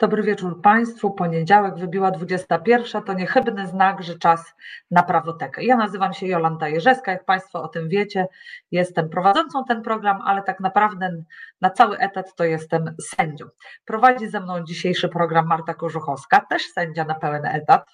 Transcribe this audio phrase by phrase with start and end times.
[0.00, 1.10] Dobry wieczór Państwu.
[1.10, 3.02] Poniedziałek wybiła 21.
[3.02, 4.54] To niechybny znak, że czas
[4.90, 5.64] na prawotekę.
[5.64, 8.26] Ja nazywam się Jolanta Jerzeska, jak Państwo o tym wiecie.
[8.70, 11.22] Jestem prowadzącą ten program, ale tak naprawdę
[11.60, 13.46] na cały etat to jestem sędzią.
[13.84, 17.90] Prowadzi ze mną dzisiejszy program Marta Korzuchowska, też sędzia na pełen etat.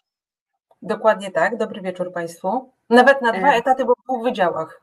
[0.82, 1.56] Dokładnie tak.
[1.56, 2.72] Dobry wieczór Państwu.
[2.90, 3.56] Nawet na dwa e...
[3.56, 4.82] etaty, bo w dwóch wydziałach.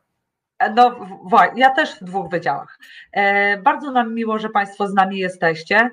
[0.74, 0.96] No,
[1.56, 2.78] ja też w dwóch wydziałach.
[3.12, 5.90] E, bardzo nam miło, że Państwo z nami jesteście.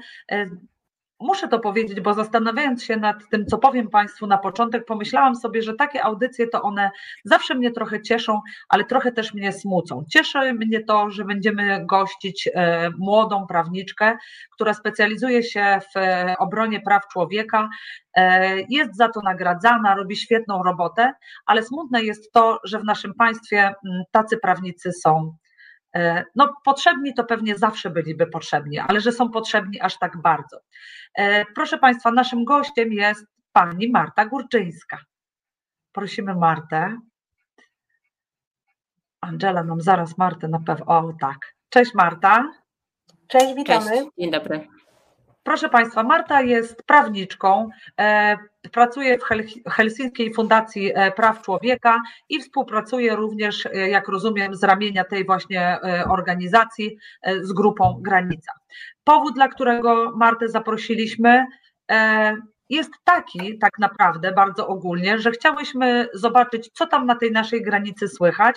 [1.21, 5.61] Muszę to powiedzieć, bo zastanawiając się nad tym, co powiem Państwu na początek, pomyślałam sobie,
[5.61, 6.91] że takie audycje to one
[7.23, 10.03] zawsze mnie trochę cieszą, ale trochę też mnie smucą.
[10.09, 14.17] Cieszy mnie to, że będziemy gościć e, młodą prawniczkę,
[14.51, 17.69] która specjalizuje się w e, obronie praw człowieka,
[18.15, 21.13] e, jest za to nagradzana, robi świetną robotę,
[21.45, 23.73] ale smutne jest to, że w naszym państwie
[24.11, 25.35] tacy prawnicy są
[26.35, 30.59] no, potrzebni to pewnie zawsze byliby potrzebni, ale że są potrzebni aż tak bardzo.
[31.15, 34.97] E, proszę Państwa, naszym gościem jest pani Marta Górczyńska.
[35.91, 36.97] Prosimy Martę.
[39.21, 40.85] Angela nam zaraz Martę na pewno.
[40.85, 41.37] O, tak.
[41.69, 42.51] Cześć Marta.
[43.27, 43.89] Cześć, witamy.
[43.89, 44.67] Cześć, dzień dobry.
[45.43, 48.37] Proszę Państwa, Marta jest prawniczką, e,
[48.71, 49.23] pracuje w
[49.71, 55.77] Helsińskiej Fundacji e, Praw Człowieka i współpracuje również, e, jak rozumiem, z ramienia tej właśnie
[56.09, 56.97] organizacji
[57.41, 58.51] z grupą Granica.
[59.03, 61.45] Powód, dla którego Martę zaprosiliśmy,
[62.69, 68.07] jest taki tak naprawdę bardzo ogólnie, że chciałyśmy zobaczyć, co tam na tej naszej granicy
[68.07, 68.55] słychać,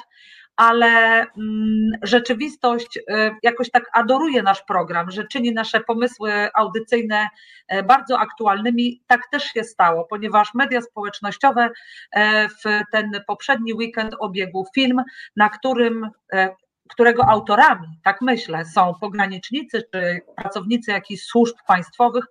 [0.56, 3.02] ale mm, rzeczywistość y,
[3.42, 7.28] jakoś tak adoruje nasz program, że czyni nasze pomysły audycyjne
[7.68, 9.02] e, bardzo aktualnymi.
[9.06, 11.70] Tak też się stało, ponieważ media społecznościowe
[12.12, 15.02] e, w ten poprzedni weekend obiegł film,
[15.36, 16.54] na którym e,
[16.88, 22.24] którego autorami, tak myślę, są pogranicznicy czy pracownicy jakichś służb państwowych,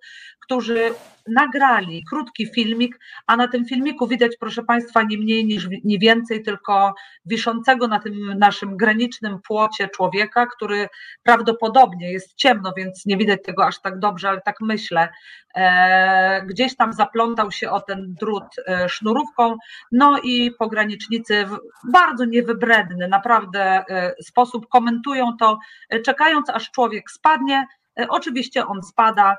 [0.52, 0.94] którzy
[1.28, 6.42] nagrali krótki filmik, a na tym filmiku widać, proszę Państwa, nie mniej niż nie więcej,
[6.42, 6.94] tylko
[7.26, 10.88] wiszącego na tym naszym granicznym płocie człowieka, który
[11.22, 15.08] prawdopodobnie jest ciemno, więc nie widać tego aż tak dobrze, ale tak myślę,
[15.54, 19.56] e, gdzieś tam zaplątał się o ten drut e, sznurówką,
[19.92, 21.58] no i pogranicznicy w
[21.92, 25.58] bardzo niewybredny, naprawdę e, sposób komentują to,
[25.88, 27.66] e, czekając aż człowiek spadnie.
[28.00, 29.36] E, oczywiście on spada,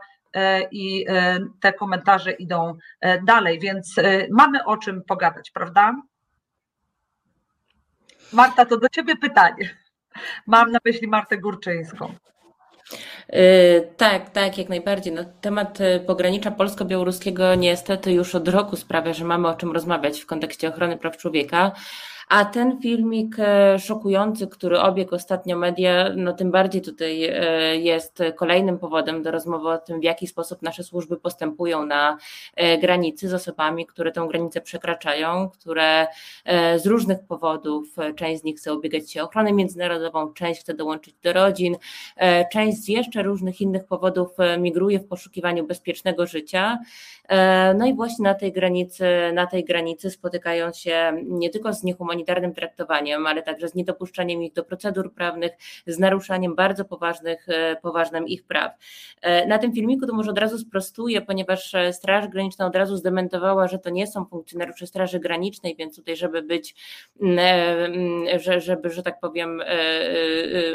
[0.71, 3.95] i e, te komentarze idą e, dalej, więc
[4.31, 5.95] mamy o czym pogadać, prawda?
[8.33, 9.69] Marta, to do Ciebie pytanie.
[10.47, 12.13] Mam na myśli Martę Górczyńską.
[13.97, 15.13] Tak, tak, jak najbardziej.
[15.13, 15.77] No, temat
[16.07, 20.97] pogranicza polsko-białoruskiego niestety już od roku sprawia, że mamy o czym rozmawiać w kontekście ochrony
[20.97, 21.72] praw człowieka.
[22.33, 28.19] A ten filmik e, szokujący, który obiegł ostatnio media, no tym bardziej tutaj e, jest
[28.35, 32.17] kolejnym powodem do rozmowy o tym, w jaki sposób nasze służby postępują na
[32.55, 36.07] e, granicy z osobami, które tę granicę przekraczają, które
[36.77, 41.16] z różnych powodów, część z nich chce ubiegać się o ochronę międzynarodową, część chce dołączyć
[41.23, 41.77] do rodzin,
[42.51, 44.29] część z jeszcze różnych innych powodów
[44.59, 46.79] migruje w poszukiwaniu bezpiecznego życia.
[47.75, 52.23] No i właśnie na tej granicy, na tej granicy spotykają się nie tylko z niehumanitarnymi
[52.23, 55.51] humanitarnym traktowaniem, ale także z niedopuszczaniem ich do procedur prawnych,
[55.88, 58.72] z naruszaniem bardzo poważnych, e, poważnym ich praw.
[59.22, 62.97] E, na tym filmiku to może od razu sprostuję, ponieważ e, Straż Graniczna od razu
[62.97, 66.75] zdementowała, że to nie są funkcjonariusze Straży Granicznej, więc tutaj, żeby być,
[68.57, 69.61] żeby, że tak powiem,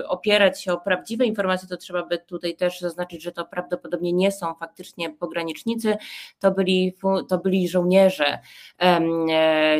[0.08, 4.32] opierać się o prawdziwe informacje, to trzeba by tutaj też zaznaczyć, że to prawdopodobnie nie
[4.32, 5.96] są faktycznie pogranicznicy,
[6.40, 6.96] to byli,
[7.28, 8.38] to byli żołnierze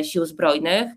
[0.03, 0.91] sił zbrojnych.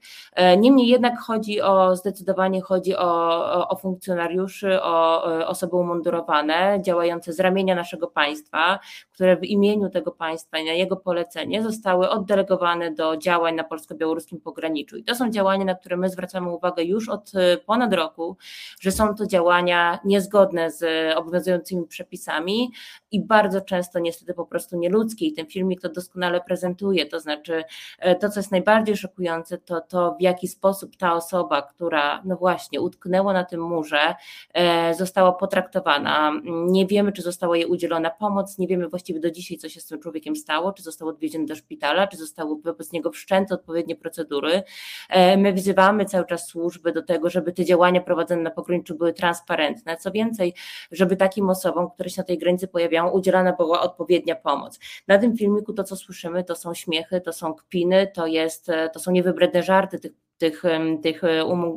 [0.59, 7.75] Niemniej jednak chodzi o, zdecydowanie chodzi o, o funkcjonariuszy, o osoby umundurowane, działające z ramienia
[7.75, 8.79] naszego państwa,
[9.13, 14.41] które w imieniu tego państwa i na jego polecenie zostały oddelegowane do działań na polsko-białoruskim
[14.41, 14.97] pograniczu.
[14.97, 18.37] I to są działania, na które my zwracamy uwagę już od e, ponad roku,
[18.81, 20.85] że są to działania niezgodne z
[21.17, 22.73] obowiązującymi przepisami
[23.13, 25.27] i bardzo często niestety po prostu nieludzkie.
[25.27, 27.07] I ten filmik to doskonale prezentuje.
[27.07, 27.65] To znaczy,
[27.99, 32.37] e, to co jest najbardziej szokujące, to to, w jaki sposób ta osoba, która no
[32.37, 34.15] właśnie utknęła na tym murze,
[34.55, 36.33] e, została potraktowana.
[36.67, 39.87] Nie wiemy, czy została jej udzielona pomoc, nie wiemy właściwie do dzisiaj, co się z
[39.87, 44.63] tym człowiekiem stało, czy został odwieziony do szpitala, czy zostały wobec niego wszczęte odpowiednie procedury.
[45.09, 49.13] E, my wzywamy cały czas służby do tego, żeby te działania prowadzone na pograniczu były
[49.13, 49.97] transparentne.
[49.97, 50.55] Co więcej,
[50.93, 54.79] żeby takim osobom, które się na tej granicy pojawiają, udzielana była odpowiednia pomoc.
[55.09, 59.01] Na tym filmiku to, co słyszymy, to są śmiechy, to są kpiny, to, jest, to
[59.01, 60.13] są niewybredne żarty tych
[60.43, 60.63] tych,
[61.03, 61.77] tych um,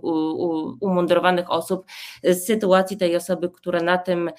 [0.80, 1.86] umundurowanych osób
[2.24, 4.32] z sytuacji tej osoby, która na tym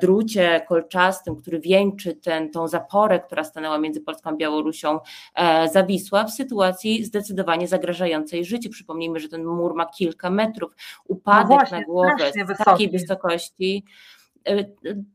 [0.00, 4.98] drucie kolczastym, który wieńczy ten, tą zaporę, która stanęła między Polską a Białorusią,
[5.72, 8.70] zawisła w sytuacji zdecydowanie zagrażającej życiu.
[8.70, 10.72] Przypomnijmy, że ten mur ma kilka metrów.
[11.08, 13.84] Upadek no właśnie, na głowę z takiej wysokości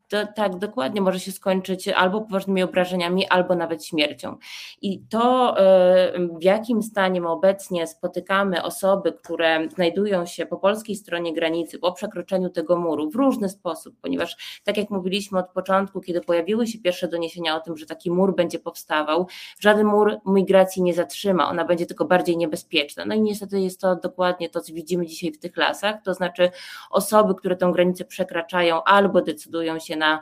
[0.10, 4.38] to, tak, dokładnie, może się skończyć albo poważnymi obrażeniami, albo nawet śmiercią.
[4.82, 10.96] I to, e, w jakim stanie my obecnie spotykamy osoby, które znajdują się po polskiej
[10.96, 16.02] stronie granicy, po przekroczeniu tego muru w różny sposób, ponieważ, tak jak mówiliśmy od początku,
[16.02, 19.28] kiedy pojawiły się pierwsze doniesienia o tym, że taki mur będzie powstawał,
[19.60, 23.06] żaden mur migracji nie zatrzyma, ona będzie tylko bardziej niebezpieczna.
[23.06, 26.52] No i niestety jest to dokładnie to, co widzimy dzisiaj w tych lasach, to znaczy
[26.90, 30.22] osoby, które tę granicę przekraczają, albo decydują się na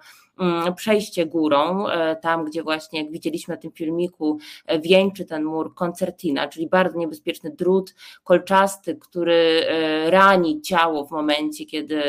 [0.76, 5.76] przejście górą, e, tam gdzie właśnie, jak widzieliśmy na tym filmiku, e, wieńczy ten mur
[5.76, 12.04] koncertina, czyli bardzo niebezpieczny drut kolczasty, który e, rani ciało w momencie, kiedy,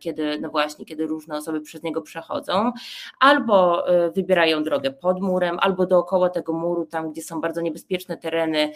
[0.00, 2.72] kiedy no właśnie, kiedy różne osoby przez niego przechodzą,
[3.20, 3.84] albo
[4.14, 8.72] wybierają drogę pod murem, albo dookoła tego muru, tam gdzie są bardzo niebezpieczne tereny,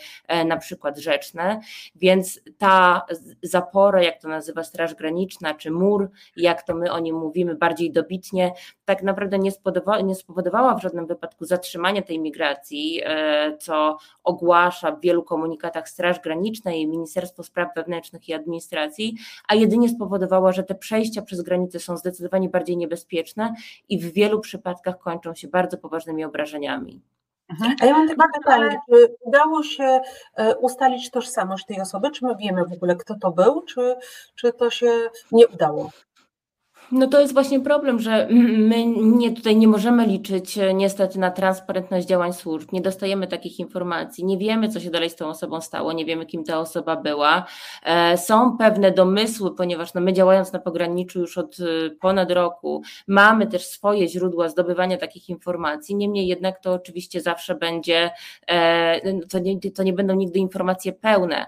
[0.46, 1.60] na przykład rzeczne,
[1.96, 3.06] więc ta
[3.42, 7.92] zapora, jak to nazywa Straż Graniczna, czy mur, jak to my o nim mówimy bardziej
[7.92, 8.37] dobitnie,
[8.84, 14.92] tak naprawdę nie spowodowała, nie spowodowała w żadnym wypadku zatrzymania tej migracji, e, co ogłasza
[14.92, 19.16] w wielu komunikatach Straż Graniczna i Ministerstwo Spraw Wewnętrznych i Administracji,
[19.48, 23.54] a jedynie spowodowała, że te przejścia przez granice są zdecydowanie bardziej niebezpieczne
[23.88, 27.02] i w wielu przypadkach kończą się bardzo poważnymi obrażeniami.
[27.48, 27.76] Mhm.
[27.80, 30.00] A ja mam takie pytanie, czy udało się
[30.34, 32.10] e, ustalić tożsamość tej osoby?
[32.10, 33.96] Czy my wiemy w ogóle, kto to był, czy,
[34.34, 34.90] czy to się
[35.32, 35.90] nie udało?
[36.92, 41.30] No to jest właśnie problem, że my nie, tutaj nie możemy liczyć e, niestety na
[41.30, 45.60] transparentność działań służb, nie dostajemy takich informacji, nie wiemy, co się dalej z tą osobą
[45.60, 47.46] stało, nie wiemy, kim ta osoba była.
[47.84, 52.82] E, są pewne domysły, ponieważ no my działając na pograniczu już od e, ponad roku,
[53.06, 58.10] mamy też swoje źródła zdobywania takich informacji, niemniej jednak to oczywiście zawsze będzie,
[59.04, 61.46] no to nie, to nie będą nigdy informacje pełne,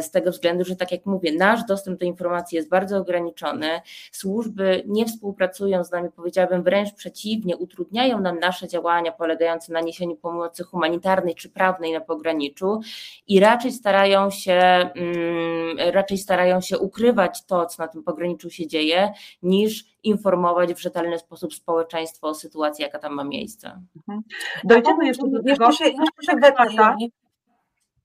[0.00, 3.68] z tego względu, że tak jak mówię, nasz dostęp do informacji jest bardzo ograniczony,
[4.12, 9.80] służby służby nie współpracują z nami, powiedziałabym wręcz przeciwnie, utrudniają nam nasze działania polegające na
[9.80, 12.80] niesieniu pomocy humanitarnej czy prawnej na pograniczu
[13.28, 18.66] i raczej starają się, mm, raczej starają się ukrywać to, co na tym pograniczu się
[18.66, 19.12] dzieje,
[19.42, 23.82] niż informować w rzetelny sposób społeczeństwo o sytuacji, jaka tam ma miejsce.
[23.96, 24.22] Mhm.
[24.64, 25.66] Dojdziemy jeszcze do tego.
[25.66, 27.08] Jeszcze się, jeszcze się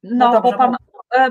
[0.04, 0.76] no, no bo pan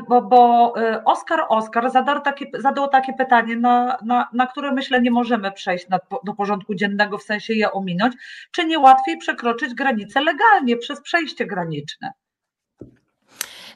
[0.09, 5.03] bo, bo e, Oskar Oskar zadał takie, zadał takie pytanie, na, na, na które myślę
[5.03, 8.15] nie możemy przejść na, do porządku dziennego, w sensie je ominąć.
[8.53, 12.13] Czy nie łatwiej przekroczyć granice legalnie przez przejście graniczne?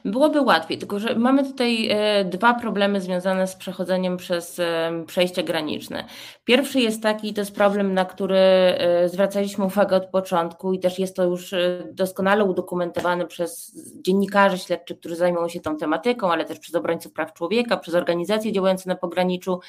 [0.06, 5.44] Byłoby łatwiej, tylko że mamy tutaj e, dwa problemy związane z przechodzeniem przez e, przejście
[5.44, 6.05] graniczne.
[6.44, 10.99] Pierwszy jest taki, to jest problem, na który e, zwracaliśmy uwagę od początku i też
[10.99, 11.55] jest to już
[11.93, 13.73] doskonale udokumentowane przez
[14.03, 18.53] dziennikarzy śledczych, którzy zajmują się tą tematyką, ale też przez obrońców praw człowieka, przez organizacje
[18.53, 19.61] działające na pograniczu.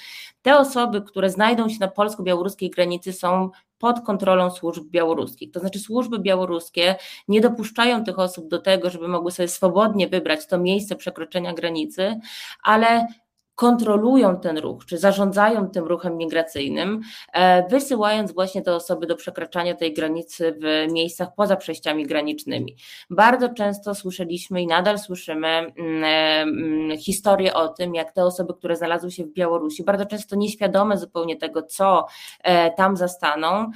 [0.42, 5.52] Te osoby, które znajdą się na polsko-białoruskiej granicy są pod kontrolą służb białoruskich.
[5.52, 6.96] To znaczy służby białoruskie
[7.28, 12.20] nie dopuszczają tych osób do tego, żeby mogły sobie swobodnie wybrać to miejsce przekroczenia granicy,
[12.64, 13.08] ale
[13.58, 17.02] kontrolują ten ruch, czy zarządzają tym ruchem migracyjnym,
[17.34, 22.76] e, wysyłając właśnie te osoby do przekraczania tej granicy w miejscach poza przejściami granicznymi.
[23.10, 28.54] Bardzo często słyszeliśmy i nadal słyszymy mm, e, mm, historie o tym, jak te osoby,
[28.54, 32.06] które znalazły się w Białorusi, bardzo często nieświadome zupełnie tego, co
[32.44, 33.72] e, tam zastaną,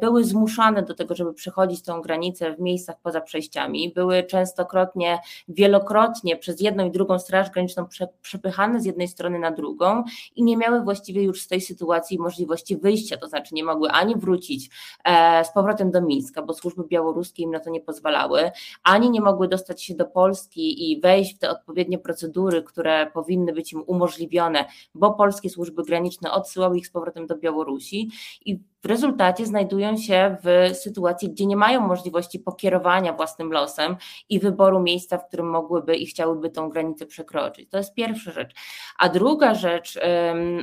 [0.00, 6.36] były zmuszane do tego, żeby przechodzić tą granicę w miejscach poza przejściami, były częstokrotnie, wielokrotnie
[6.36, 7.86] przez jedną i drugą straż graniczną
[8.22, 10.04] przepychane z jednej jednej strony na drugą
[10.36, 14.16] i nie miały właściwie już z tej sytuacji możliwości wyjścia, to znaczy nie mogły ani
[14.16, 14.70] wrócić
[15.04, 18.50] e, z powrotem do Mińska, bo służby białoruskie im na to nie pozwalały,
[18.82, 23.52] ani nie mogły dostać się do Polski i wejść w te odpowiednie procedury, które powinny
[23.52, 28.10] być im umożliwione, bo polskie służby graniczne odsyłały ich z powrotem do Białorusi
[28.44, 33.96] i w rezultacie znajdują się w sytuacji, gdzie nie mają możliwości pokierowania własnym losem
[34.28, 37.70] i wyboru miejsca, w którym mogłyby i chciałyby tą granicę przekroczyć.
[37.70, 38.54] To jest pierwsza rzecz.
[38.98, 39.98] A druga rzecz,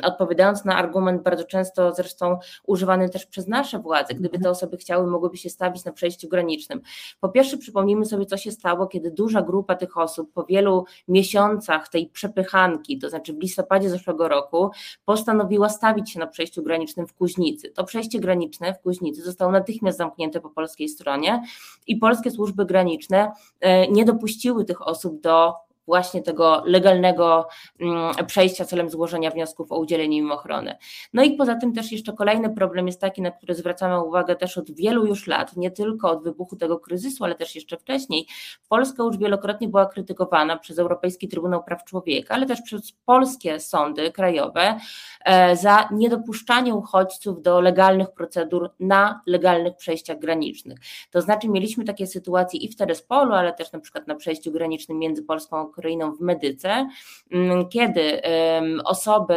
[0.04, 5.08] odpowiadając na argument bardzo często zresztą używany też przez nasze władze, gdyby te osoby chciały,
[5.08, 6.82] mogłyby się stawić na przejściu granicznym.
[7.20, 11.90] Po pierwsze, przypomnijmy sobie, co się stało, kiedy duża grupa tych osób po wielu miesiącach
[11.90, 14.70] tej przepychanki, to znaczy w listopadzie zeszłego roku,
[15.06, 17.70] postanowiła stawić się na przejściu granicznym w Kuźnicy.
[17.70, 21.44] To przejście przejście graniczne w Kuźnicy zostało natychmiast zamknięte po polskiej stronie
[21.88, 25.54] i polskie służby graniczne e, nie dopuściły tych osób do
[25.86, 27.48] właśnie tego legalnego
[27.80, 30.78] mm, przejścia celem złożenia wniosków o udzielenie im ochrony.
[31.14, 34.58] No i poza tym też jeszcze kolejny problem jest taki, na który zwracamy uwagę też
[34.58, 38.28] od wielu już lat, nie tylko od wybuchu tego kryzysu, ale też jeszcze wcześniej.
[38.70, 44.12] Polska już wielokrotnie była krytykowana przez Europejski Trybunał Praw Człowieka, ale też przez polskie sądy
[44.12, 44.80] krajowe
[45.54, 50.80] za niedopuszczanie uchodźców do legalnych procedur na legalnych przejściach granicznych.
[51.12, 55.00] To znaczy mieliśmy takie sytuacje i w Terespolu, ale też na przykład na przejściu granicznym
[55.00, 56.90] między Polską a Ukrainą w Medyce,
[57.32, 58.22] mm, kiedy
[58.86, 59.36] osoby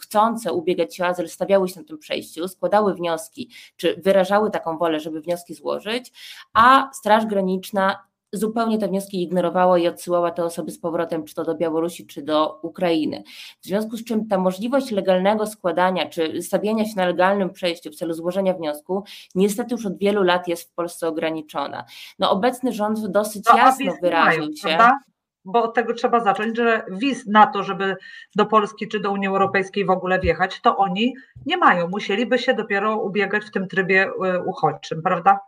[0.00, 4.78] chcące ubiegać się o azyl stawiały się na tym przejściu, składały wnioski, czy wyrażały taką
[4.78, 6.12] wolę, żeby wnioski złożyć,
[6.52, 11.44] a Straż Graniczna zupełnie te wnioski ignorowała i odsyłała te osoby z powrotem, czy to
[11.44, 13.22] do Białorusi, czy do Ukrainy.
[13.60, 17.94] W związku z czym ta możliwość legalnego składania, czy stawiania się na legalnym przejściu w
[17.94, 21.84] celu złożenia wniosku, niestety już od wielu lat jest w Polsce ograniczona.
[22.18, 24.68] No, obecny rząd dosyć no, jasno wyraził się.
[24.68, 24.98] Prawda?
[25.44, 27.96] Bo od tego trzeba zacząć, że wiz na to, żeby
[28.36, 31.14] do Polski czy do Unii Europejskiej w ogóle wjechać, to oni
[31.46, 31.88] nie mają.
[31.88, 35.40] Musieliby się dopiero ubiegać w tym trybie y, uchodźczym, prawda?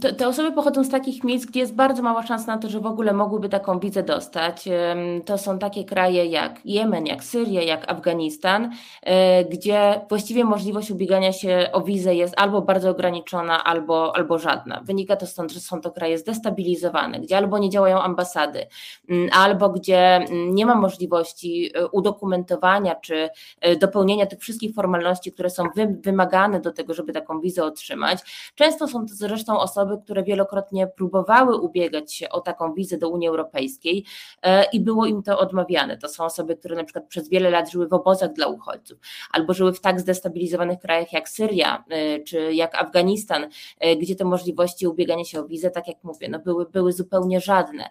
[0.00, 2.80] Te, te, osoby pochodzą z takich miejsc, gdzie jest bardzo mała szansa na to, że
[2.80, 4.68] w ogóle mogłyby taką wizę dostać.
[5.24, 8.70] To są takie kraje jak Jemen, jak Syria, jak Afganistan,
[9.02, 14.80] e, gdzie właściwie możliwość ubiegania się o wizę jest albo bardzo ograniczona, albo, albo żadna.
[14.84, 18.66] Wynika to stąd, że są to kraje zdestabilizowane, gdzie albo nie działają ambasady,
[19.08, 23.28] mm, albo gdzie mm, nie ma możliwości e, udokumentowania czy
[23.60, 25.64] e, dopełnienia tych wszystkich formalności, które są
[26.02, 28.18] wymagane do tego, żeby taką wizę otrzymać.
[28.54, 33.08] Często są to zresztą zresztą osoby, które wielokrotnie próbowały ubiegać się o taką wizę do
[33.08, 34.04] Unii Europejskiej
[34.42, 35.98] e, i było im to odmawiane.
[35.98, 38.98] To są osoby, które na przykład przez wiele lat żyły w obozach dla uchodźców,
[39.32, 43.48] albo żyły w tak zdestabilizowanych krajach jak Syria e, czy jak Afganistan,
[43.80, 47.40] e, gdzie te możliwości ubiegania się o wizę, tak jak mówię, no były, były zupełnie
[47.40, 47.90] żadne.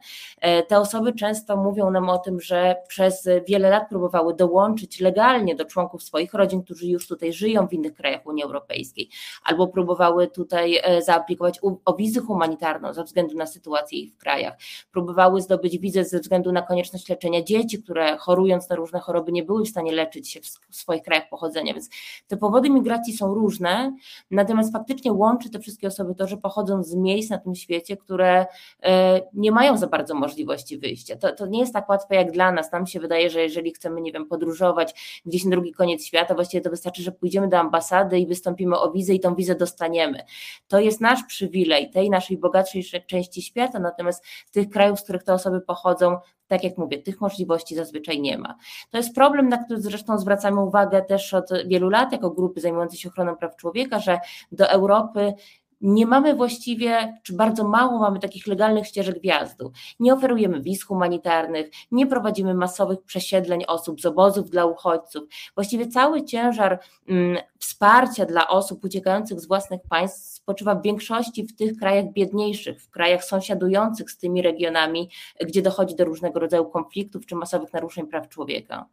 [0.67, 5.65] Te osoby często mówią nam o tym, że przez wiele lat próbowały dołączyć legalnie do
[5.65, 9.09] członków swoich rodzin, którzy już tutaj żyją w innych krajach Unii Europejskiej,
[9.43, 11.40] albo próbowały tutaj zaaplikować
[11.85, 14.53] o wizę humanitarną ze względu na sytuację ich w krajach.
[14.91, 19.43] Próbowały zdobyć wizę ze względu na konieczność leczenia dzieci, które chorując na różne choroby nie
[19.43, 21.73] były w stanie leczyć się w swoich krajach pochodzenia.
[21.73, 21.89] Więc
[22.27, 23.95] te powody migracji są różne,
[24.31, 28.45] natomiast faktycznie łączy te wszystkie osoby to, że pochodzą z miejsc na tym świecie, które
[28.83, 31.15] e, nie mają za bardzo możliwości wyjścia.
[31.15, 32.71] To, to nie jest tak łatwe jak dla nas.
[32.71, 36.61] Nam się wydaje, że jeżeli chcemy, nie wiem, podróżować gdzieś na drugi koniec świata, właściwie
[36.61, 40.23] to wystarczy, że pójdziemy do ambasady i wystąpimy o wizę i tą wizę dostaniemy.
[40.67, 45.33] To jest nasz przywilej tej naszej bogatszej części świata, natomiast tych krajów, z których te
[45.33, 48.55] osoby pochodzą, tak jak mówię, tych możliwości zazwyczaj nie ma.
[48.89, 52.97] To jest problem, na który zresztą zwracamy uwagę też od wielu lat jako grupy zajmujące
[52.97, 54.19] się ochroną praw człowieka, że
[54.51, 55.33] do Europy
[55.81, 59.71] nie mamy właściwie, czy bardzo mało mamy takich legalnych ścieżek wjazdu.
[59.99, 65.23] Nie oferujemy wiz humanitarnych, nie prowadzimy masowych przesiedleń osób z obozów dla uchodźców.
[65.55, 71.55] Właściwie cały ciężar mm, wsparcia dla osób uciekających z własnych państw spoczywa w większości w
[71.55, 75.09] tych krajach biedniejszych, w krajach sąsiadujących z tymi regionami,
[75.41, 78.85] gdzie dochodzi do różnego rodzaju konfliktów czy masowych naruszeń praw człowieka.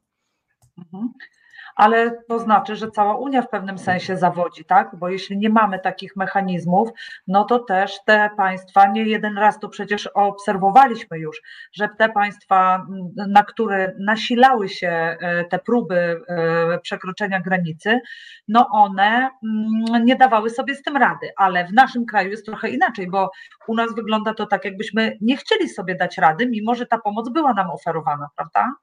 [1.78, 4.90] Ale to znaczy, że cała Unia w pewnym sensie zawodzi, tak?
[4.96, 6.88] Bo jeśli nie mamy takich mechanizmów,
[7.26, 11.42] no to też te państwa, nie jeden raz to przecież obserwowaliśmy już,
[11.72, 12.86] że te państwa,
[13.28, 18.00] na które nasilały się e, te próby e, przekroczenia granicy,
[18.48, 22.68] no one mm, nie dawały sobie z tym rady, ale w naszym kraju jest trochę
[22.68, 23.30] inaczej, bo
[23.68, 27.28] u nas wygląda to tak, jakbyśmy nie chcieli sobie dać rady, mimo że ta pomoc
[27.28, 28.74] była nam oferowana, prawda?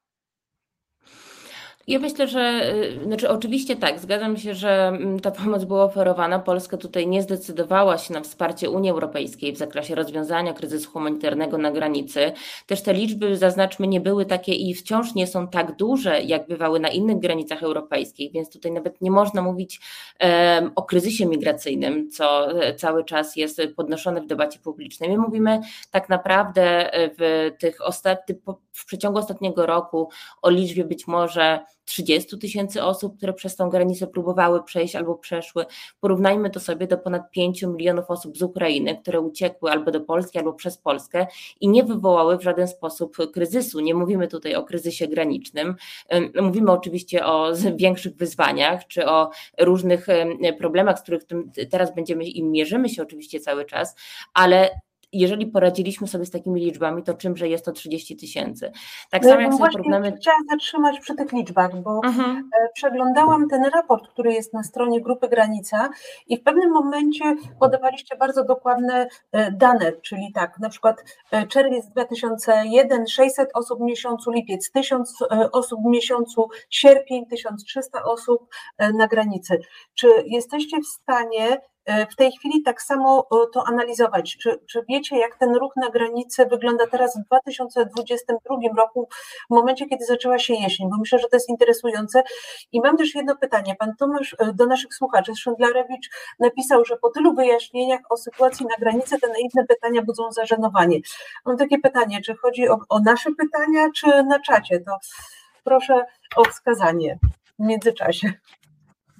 [1.87, 6.39] Ja myślę, że y, znaczy oczywiście tak, zgadzam się, że mm, ta pomoc była oferowana.
[6.39, 11.71] Polska tutaj nie zdecydowała się na wsparcie Unii Europejskiej w zakresie rozwiązania kryzysu humanitarnego na
[11.71, 12.31] granicy.
[12.67, 16.79] Też te liczby, zaznaczmy, nie były takie i wciąż nie są tak duże, jak bywały
[16.79, 19.79] na innych granicach europejskich, więc tutaj nawet nie można mówić
[20.21, 25.09] um, o kryzysie migracyjnym, co e, cały czas jest podnoszone w debacie publicznej.
[25.09, 25.59] My mówimy
[25.91, 28.37] tak naprawdę w tych ostatnich,
[28.75, 30.09] w przeciągu ostatniego roku
[30.41, 35.65] o liczbie być może 30 tysięcy osób, które przez tą granicę próbowały przejść albo przeszły.
[35.99, 40.37] Porównajmy to sobie do ponad 5 milionów osób z Ukrainy, które uciekły albo do Polski,
[40.37, 41.27] albo przez Polskę
[41.61, 43.79] i nie wywołały w żaden sposób kryzysu.
[43.79, 45.75] Nie mówimy tutaj o kryzysie granicznym.
[46.41, 49.29] Mówimy oczywiście o większych wyzwaniach, czy o
[49.59, 50.07] różnych
[50.57, 51.21] problemach, z których
[51.71, 53.95] teraz będziemy i mierzymy się oczywiście cały czas,
[54.33, 54.69] ale
[55.19, 58.71] jeżeli poradziliśmy sobie z takimi liczbami, to czymże jest to 30 tysięcy.
[59.09, 60.11] Tak no samo jak sobie porównamy.
[60.11, 62.01] Chciałam zatrzymać przy tych liczbach, bo.
[62.05, 65.89] E, przeglądałam ten raport, który jest na stronie Grupy Granica
[66.27, 71.89] i w pewnym momencie podawaliście bardzo dokładne e, dane, czyli tak, na przykład e, czerwiec
[71.89, 75.17] 2001 600 osób w miesiącu, lipiec 1000
[75.51, 78.47] osób w miesiącu, sierpień 1300 osób
[78.93, 79.59] na granicy.
[79.93, 81.61] Czy jesteście w stanie
[82.11, 84.37] w tej chwili tak samo e, to analizować.
[84.37, 89.07] Czy, czy wiecie, jak ten ruch na granicy wygląda teraz w 2022 roku,
[89.49, 90.89] w momencie, kiedy zaczęła się jesień?
[90.89, 92.23] Bo myślę, że to jest interesujące.
[92.71, 93.75] I mam też jedno pytanie.
[93.79, 98.75] Pan Tomasz e, do naszych słuchaczy, Szendlarewicz, napisał, że po tylu wyjaśnieniach o sytuacji na
[98.79, 100.99] granicy te naiwne pytania budzą zażenowanie.
[101.45, 104.79] Mam takie pytanie, czy chodzi o, o nasze pytania, czy na czacie?
[104.79, 104.97] To
[105.63, 107.17] proszę o wskazanie
[107.59, 108.33] w międzyczasie.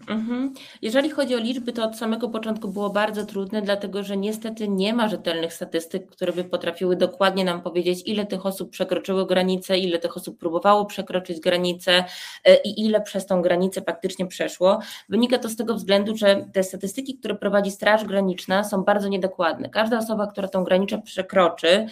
[0.07, 0.53] Mhm.
[0.81, 4.93] Jeżeli chodzi o liczby, to od samego początku było bardzo trudne, dlatego że niestety nie
[4.93, 9.99] ma rzetelnych statystyk, które by potrafiły dokładnie nam powiedzieć, ile tych osób przekroczyło granicę, ile
[9.99, 12.03] tych osób próbowało przekroczyć granicę
[12.43, 14.79] e, i ile przez tą granicę faktycznie przeszło.
[15.09, 19.69] Wynika to z tego względu, że te statystyki, które prowadzi Straż Graniczna, są bardzo niedokładne.
[19.69, 21.85] Każda osoba, która tą granicę przekroczy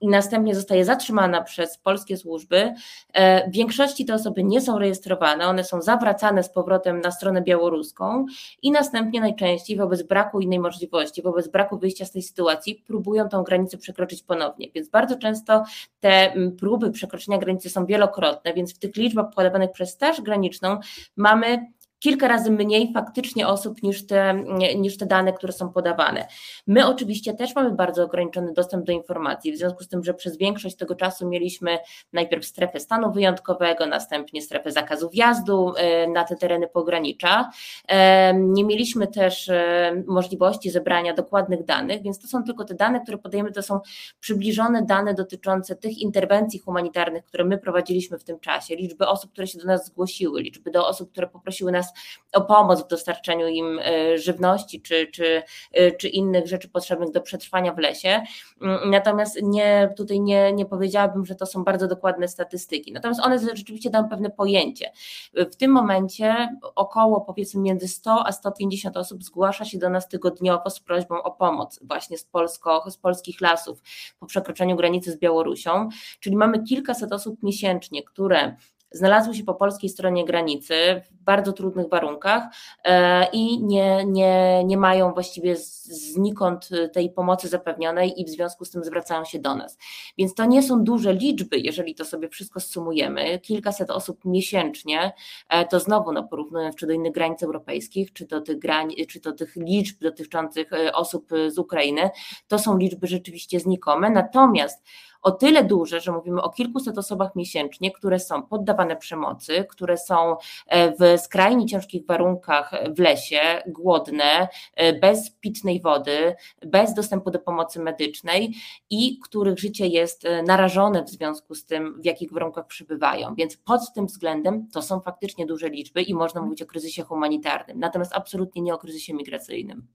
[0.00, 2.74] i następnie zostaje zatrzymana przez polskie służby,
[3.12, 7.42] e, w większości te osoby nie są rejestrowane, one są zawracane z powrotem na stronę
[7.42, 8.26] białoruską
[8.62, 13.42] i następnie najczęściej wobec braku innej możliwości, wobec braku wyjścia z tej sytuacji, próbują tą
[13.42, 14.68] granicę przekroczyć ponownie.
[14.74, 15.64] Więc bardzo często
[16.00, 20.78] te mm, próby przekroczenia granicy są wielokrotne, więc w tych liczbach podawanych przez Straż Graniczną
[21.16, 21.66] mamy
[21.98, 24.44] kilka razy mniej faktycznie osób niż te,
[24.76, 26.28] niż te dane, które są podawane.
[26.66, 30.36] My oczywiście też mamy bardzo ograniczony dostęp do informacji, w związku z tym, że przez
[30.36, 31.78] większość tego czasu mieliśmy
[32.12, 37.50] najpierw strefę stanu wyjątkowego, następnie strefę zakazu wjazdu e, na te tereny pogranicza.
[37.88, 43.00] E, nie mieliśmy też e, możliwości zebrania dokładnych danych, więc to są tylko te dane,
[43.00, 43.80] które podajemy, to są
[44.20, 49.46] przybliżone dane dotyczące tych interwencji humanitarnych, które my prowadziliśmy w tym czasie, liczby osób, które
[49.46, 51.85] się do nas zgłosiły, liczby do osób, które poprosiły nas
[52.32, 57.20] o pomoc w dostarczaniu im e, żywności czy, czy, e, czy innych rzeczy potrzebnych do
[57.20, 58.22] przetrwania w lesie.
[58.62, 62.92] Mm, natomiast nie, tutaj nie, nie powiedziałabym, że to są bardzo dokładne statystyki.
[62.92, 64.92] Natomiast one rzeczywiście dają pewne pojęcie.
[65.34, 70.70] W tym momencie około powiedzmy między 100 a 150 osób zgłasza się do nas tygodniowo
[70.70, 73.82] z prośbą o pomoc właśnie z, Polsko, z polskich lasów
[74.18, 75.88] po przekroczeniu granicy z Białorusią,
[76.20, 78.56] czyli mamy kilkaset osób miesięcznie, które
[78.90, 80.74] znalazły się po polskiej stronie granicy
[81.10, 82.42] w bardzo trudnych warunkach
[82.84, 88.70] e, i nie, nie, nie mają właściwie znikąd tej pomocy zapewnionej i w związku z
[88.70, 89.78] tym zwracają się do nas.
[90.18, 95.12] Więc to nie są duże liczby, jeżeli to sobie wszystko sumujemy, kilkaset osób miesięcznie,
[95.48, 99.20] e, to znowu no, porównując czy do innych granic europejskich, czy do tych, grani- czy
[99.20, 102.10] do tych liczb dotyczących e, osób z Ukrainy,
[102.48, 104.84] to są liczby rzeczywiście znikome, natomiast
[105.22, 110.36] o tyle duże, że mówimy o kilkuset osobach miesięcznie, które są poddawane przemocy, które są
[110.66, 116.34] e, w skrajnie ciężkich warunkach w lesie, głodne, e, bez pitnej wody,
[116.66, 118.54] bez dostępu do pomocy medycznej
[118.90, 123.34] i których życie jest e, narażone w związku z tym, w jakich warunkach przybywają.
[123.34, 127.78] Więc pod tym względem to są faktycznie duże liczby i można mówić o kryzysie humanitarnym,
[127.78, 129.86] natomiast absolutnie nie o kryzysie migracyjnym.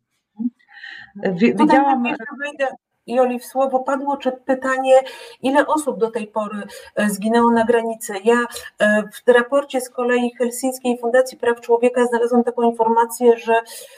[1.33, 2.03] Widziałam.
[3.13, 5.01] Joli, w słowo padło, czy pytanie,
[5.41, 6.63] ile osób do tej pory
[6.95, 8.13] e, zginęło na granicy.
[8.23, 8.45] Ja
[8.79, 13.53] e, w raporcie z kolei Helsińskiej Fundacji Praw Człowieka znalazłam taką informację, że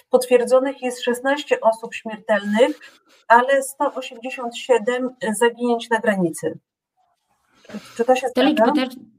[0.09, 2.79] potwierdzonych jest 16 osób śmiertelnych,
[3.27, 6.59] ale 187 zaginięć na granicy.
[7.97, 8.83] Czy to się zgadza?
[8.83, 9.12] Y,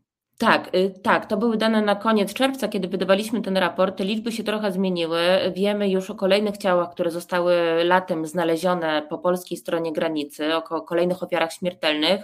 [1.02, 3.96] tak, to były dane na koniec czerwca, kiedy wydawaliśmy ten raport.
[3.96, 5.18] Te liczby się trochę zmieniły.
[5.54, 11.22] Wiemy już o kolejnych ciałach, które zostały latem znalezione po polskiej stronie granicy, o kolejnych
[11.22, 12.22] ofiarach śmiertelnych.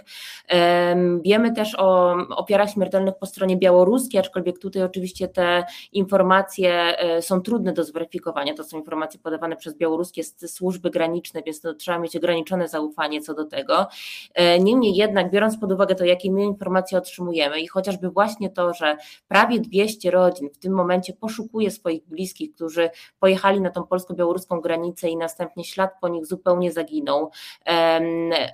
[1.23, 7.41] Wiemy też o ofiarach śmiertelnych po stronie białoruskiej, aczkolwiek tutaj oczywiście te informacje e, są
[7.41, 8.53] trudne do zweryfikowania.
[8.53, 13.45] To są informacje podawane przez białoruskie służby graniczne, więc trzeba mieć ograniczone zaufanie co do
[13.45, 13.87] tego.
[14.33, 18.49] E, niemniej jednak, biorąc pod uwagę to, jakie my informacje otrzymujemy i chociaż chociażby właśnie
[18.49, 23.83] to, że prawie 200 rodzin w tym momencie poszukuje swoich bliskich, którzy pojechali na tą
[23.83, 27.31] polsko-białoruską granicę i następnie ślad po nich zupełnie zaginął.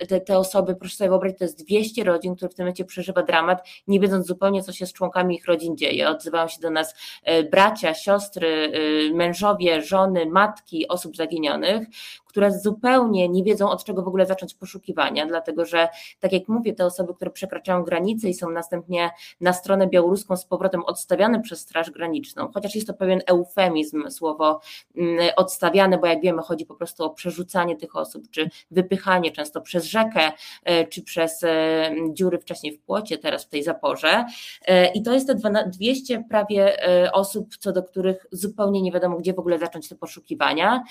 [0.08, 3.22] Te, te osoby, proszę sobie wyobrazić, to jest 200 rodzin, które w tym momencie przeżywa
[3.22, 6.08] dramat, nie wiedząc zupełnie, co się z członkami ich rodzin dzieje.
[6.08, 8.72] Odzywają się do nas e, bracia, siostry,
[9.10, 11.86] e, mężowie, żony, matki osób zaginionych,
[12.28, 15.88] które zupełnie nie wiedzą od czego w ogóle zacząć poszukiwania, dlatego że
[16.20, 19.10] tak jak mówię, te osoby, które przekraczają granice i są następnie
[19.40, 24.60] na stronę białoruską z powrotem odstawiane przez Straż Graniczną, chociaż jest to pewien eufemizm, słowo
[24.96, 29.60] mm, odstawiane, bo jak wiemy, chodzi po prostu o przerzucanie tych osób, czy wypychanie często
[29.60, 30.32] przez rzekę,
[30.64, 34.24] e, czy przez e, dziury wcześniej w płocie, teraz w tej zaporze.
[34.66, 35.34] E, I to jest te
[35.66, 36.76] 200 prawie
[37.12, 40.82] osób, co do których zupełnie nie wiadomo, gdzie w ogóle zacząć te poszukiwania.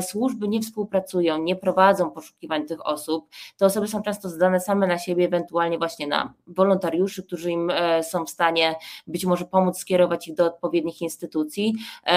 [0.00, 3.28] Służby nie współpracują, nie prowadzą poszukiwań tych osób.
[3.56, 8.24] Te osoby są często zdane same na siebie, ewentualnie właśnie na wolontariuszy, którzy im są
[8.24, 8.74] w stanie
[9.06, 11.74] być może pomóc skierować ich do odpowiednich instytucji,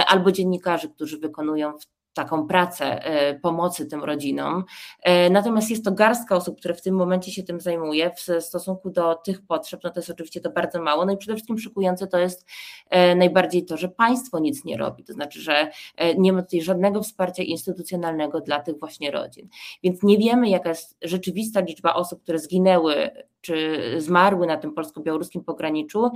[0.07, 4.63] albo dziennikarzy, którzy wykonują w taką pracę e, pomocy tym rodzinom.
[5.01, 8.89] E, natomiast jest to garstka osób, które w tym momencie się tym zajmuje w stosunku
[8.89, 11.05] do tych potrzeb, no to jest oczywiście to bardzo mało.
[11.05, 12.45] No i przede wszystkim szykujące to jest
[12.89, 15.71] e, najbardziej to, że państwo nic nie robi, to znaczy, że
[16.17, 19.47] nie ma tutaj żadnego wsparcia instytucjonalnego dla tych właśnie rodzin.
[19.83, 25.43] Więc nie wiemy, jaka jest rzeczywista liczba osób, które zginęły czy zmarły na tym polsko-białoruskim
[25.43, 26.11] pograniczu.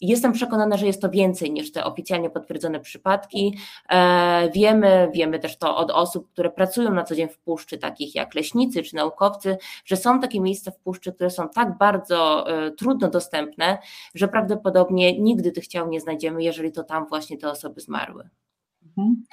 [0.00, 3.58] Jestem przekonana, że jest to więcej niż te oficjalnie potwierdzone przypadki.
[3.88, 8.14] E, wiemy, wiemy też to od osób, które pracują na co dzień w puszczy, takich
[8.14, 12.70] jak leśnicy czy naukowcy, że są takie miejsca w puszczy, które są tak bardzo e,
[12.70, 13.78] trudno dostępne,
[14.14, 18.28] że prawdopodobnie nigdy tych ciał nie znajdziemy, jeżeli to tam właśnie te osoby zmarły.
[18.98, 19.24] Mhm.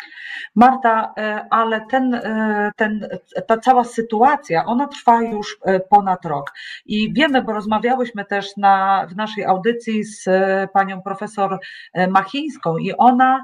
[0.55, 3.07] Marta, e, ale ten, e, ten,
[3.47, 6.51] ta cała sytuacja, ona trwa już e, ponad rok.
[6.85, 10.25] I wiemy, bo rozmawiałyśmy też na, w naszej audycji z
[10.73, 11.59] panią profesor
[12.09, 13.43] Machińską i ona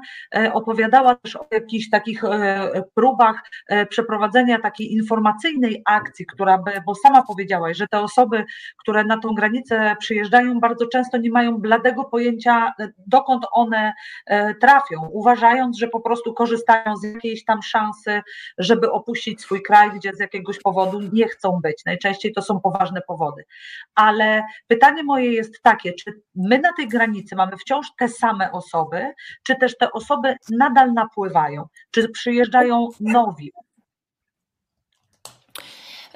[0.52, 2.22] opowiadała też o jakichś takich
[2.94, 3.42] próbach
[3.88, 8.44] przeprowadzenia takiej informacyjnej akcji, która by, bo sama powiedziałaś, że te osoby,
[8.78, 12.72] które na tą granicę przyjeżdżają, bardzo często nie mają bladego pojęcia,
[13.06, 13.92] dokąd one
[14.60, 18.20] trafią, uważając, że po prostu korzystają z jakiejś tam szansy,
[18.58, 21.84] żeby opuścić swój kraj, gdzie z jakiegoś powodu nie chcą być.
[21.86, 23.44] Najczęściej to są poważne powody.
[23.94, 29.12] Ale pytanie moje jest takie, czy my na tej granicy mamy wciąż te same osoby,
[29.42, 31.64] czy też te osoby nadal napływają?
[31.90, 33.52] Czy przyjeżdżają nowi?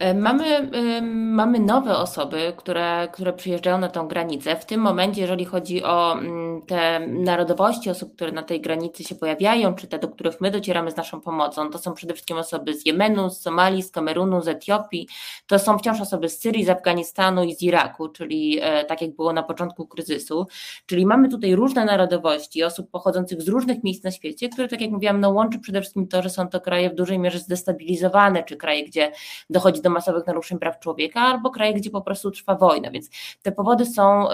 [0.03, 0.71] E, mamy,
[1.13, 4.57] mamy nowe osoby, które, które przyjeżdżają na tą granicę.
[4.57, 9.15] W tym momencie, jeżeli chodzi o mm, te narodowości osób, które na tej granicy się
[9.15, 12.75] pojawiają, czy te, do których my docieramy z naszą pomocą, to są przede wszystkim osoby
[12.75, 15.09] z Jemenu, z Somalii, z Kamerunu, z Etiopii.
[15.47, 19.17] To są wciąż osoby z Syrii, z Afganistanu i z Iraku, czyli e, tak jak
[19.17, 20.47] było na początku kryzysu.
[20.87, 24.91] Czyli mamy tutaj różne narodowości osób pochodzących z różnych miejsc na świecie, które, tak jak
[24.91, 28.57] mówiłam, no, łączy przede wszystkim to, że są to kraje w dużej mierze zdestabilizowane, czy
[28.57, 29.13] kraje, gdzie
[29.51, 32.91] dochodzi do masowych naruszeń praw człowieka, albo kraje, gdzie po prostu trwa wojna.
[32.91, 33.11] Więc
[33.43, 34.29] te powody są,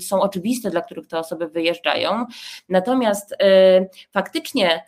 [0.00, 2.26] są oczywiste, dla których te osoby wyjeżdżają.
[2.68, 3.36] Natomiast
[4.12, 4.84] faktycznie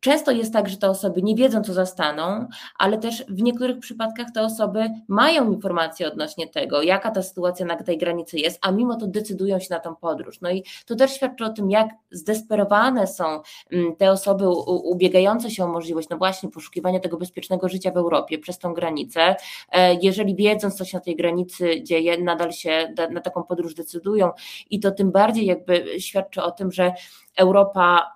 [0.00, 2.46] Często jest tak, że te osoby nie wiedzą, co zastaną,
[2.78, 7.76] ale też w niektórych przypadkach te osoby mają informacje odnośnie tego, jaka ta sytuacja na
[7.76, 10.40] tej granicy jest, a mimo to decydują się na tą podróż.
[10.40, 13.40] No i to też świadczy o tym, jak zdesperowane są
[13.72, 18.38] mm, te osoby ubiegające się o możliwość, no właśnie, poszukiwania tego bezpiecznego życia w Europie
[18.38, 19.36] przez tą granicę.
[19.72, 24.30] E, jeżeli wiedząc, co się na tej granicy dzieje, nadal się na taką podróż decydują
[24.70, 26.92] i to tym bardziej jakby świadczy o tym, że
[27.36, 28.15] Europa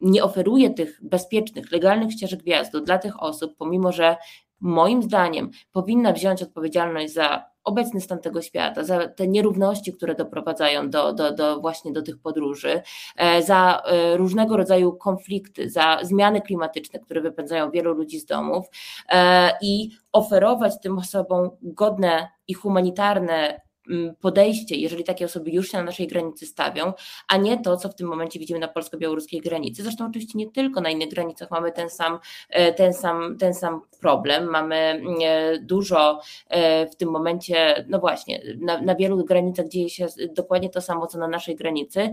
[0.00, 4.16] nie oferuje tych bezpiecznych, legalnych ścieżek wjazdu dla tych osób, pomimo że
[4.60, 10.90] moim zdaniem powinna wziąć odpowiedzialność za obecny stan tego świata, za te nierówności, które doprowadzają
[10.90, 12.82] do, do, do właśnie do tych podróży,
[13.16, 18.66] e, za e, różnego rodzaju konflikty, za zmiany klimatyczne, które wypędzają wielu ludzi z domów
[19.08, 23.63] e, i oferować tym osobom godne i humanitarne Mm,
[24.20, 26.92] podejście, jeżeli takie osoby już się na naszej granicy stawią,
[27.28, 29.82] a nie to, co w tym momencie widzimy na polsko-białoruskiej granicy.
[29.82, 32.18] Zresztą oczywiście nie tylko na innych granicach mamy ten sam,
[32.50, 34.50] e, ten sam, ten sam problem.
[34.50, 39.90] Mamy mm, e, dużo e, w tym momencie, no właśnie, na, na wielu granicach dzieje
[39.90, 42.10] się dokładnie to samo, co na naszej granicy,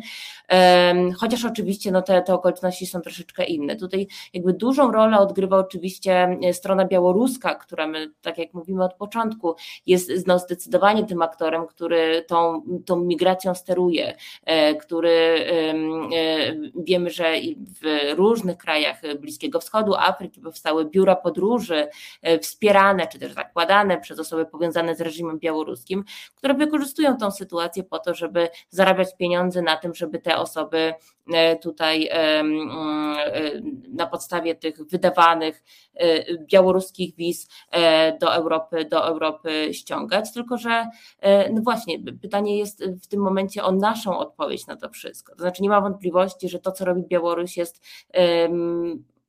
[1.18, 3.76] chociaż oczywiście no te, te okoliczności są troszeczkę inne.
[3.76, 9.56] Tutaj jakby dużą rolę odgrywa oczywiście strona białoruska, która my, tak jak mówimy od początku,
[9.86, 15.74] jest no, zdecydowanie tym aktorem, który tą, tą migracją steruje, e, który e,
[16.76, 17.34] wiemy, że
[17.82, 21.88] w różnych krajach Bliskiego Wschodu, Afryki powstały biura podróży
[22.22, 26.04] e, wspierane czy też zakładane przez osoby powiązane z reżimem białoruskim,
[26.36, 30.94] które wykorzystują tą sytuację po to, żeby zarabiać pieniądze na tym, żeby te osoby
[31.62, 32.10] tutaj
[33.90, 35.64] na podstawie tych wydawanych
[36.52, 37.48] białoruskich wiz
[38.22, 40.88] do Europy, do Europy ściągać, tylko że
[41.54, 45.36] no właśnie, pytanie jest w tym momencie o naszą odpowiedź na to wszystko.
[45.36, 47.82] To znaczy nie ma wątpliwości, że to, co robi Białoruś jest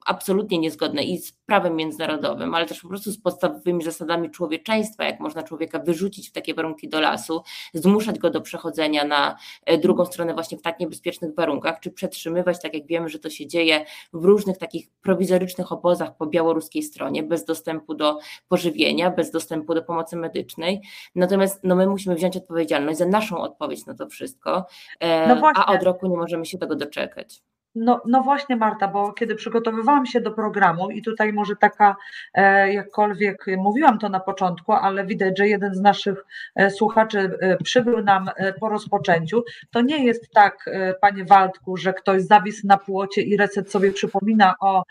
[0.07, 5.21] absolutnie niezgodne i z prawem międzynarodowym, ale też po prostu z podstawowymi zasadami człowieczeństwa, jak
[5.21, 7.43] można człowieka wyrzucić w takie warunki do lasu,
[7.75, 9.37] zmuszać go do przechodzenia na
[9.67, 13.31] e, drugą stronę właśnie w tak niebezpiecznych warunkach, czy przetrzymywać, tak jak wiemy, że to
[13.31, 19.31] się dzieje w różnych takich prowizorycznych obozach po białoruskiej stronie, bez dostępu do pożywienia, bez
[19.31, 20.81] dostępu do pomocy medycznej.
[21.15, 24.67] Natomiast no, my musimy wziąć odpowiedzialność za naszą odpowiedź na to wszystko,
[25.01, 27.43] e, no a od roku nie możemy się tego doczekać.
[27.75, 31.97] No, no właśnie, Marta, bo kiedy przygotowywałam się do programu, i tutaj może taka,
[32.35, 37.57] e, jakkolwiek mówiłam to na początku, ale widać, że jeden z naszych e, słuchaczy e,
[37.57, 38.31] przybył nam
[38.61, 43.71] po rozpoczęciu, to nie jest tak, panie Waldku, że ktoś zawisł na płocie i reset
[43.71, 44.83] sobie przypomina o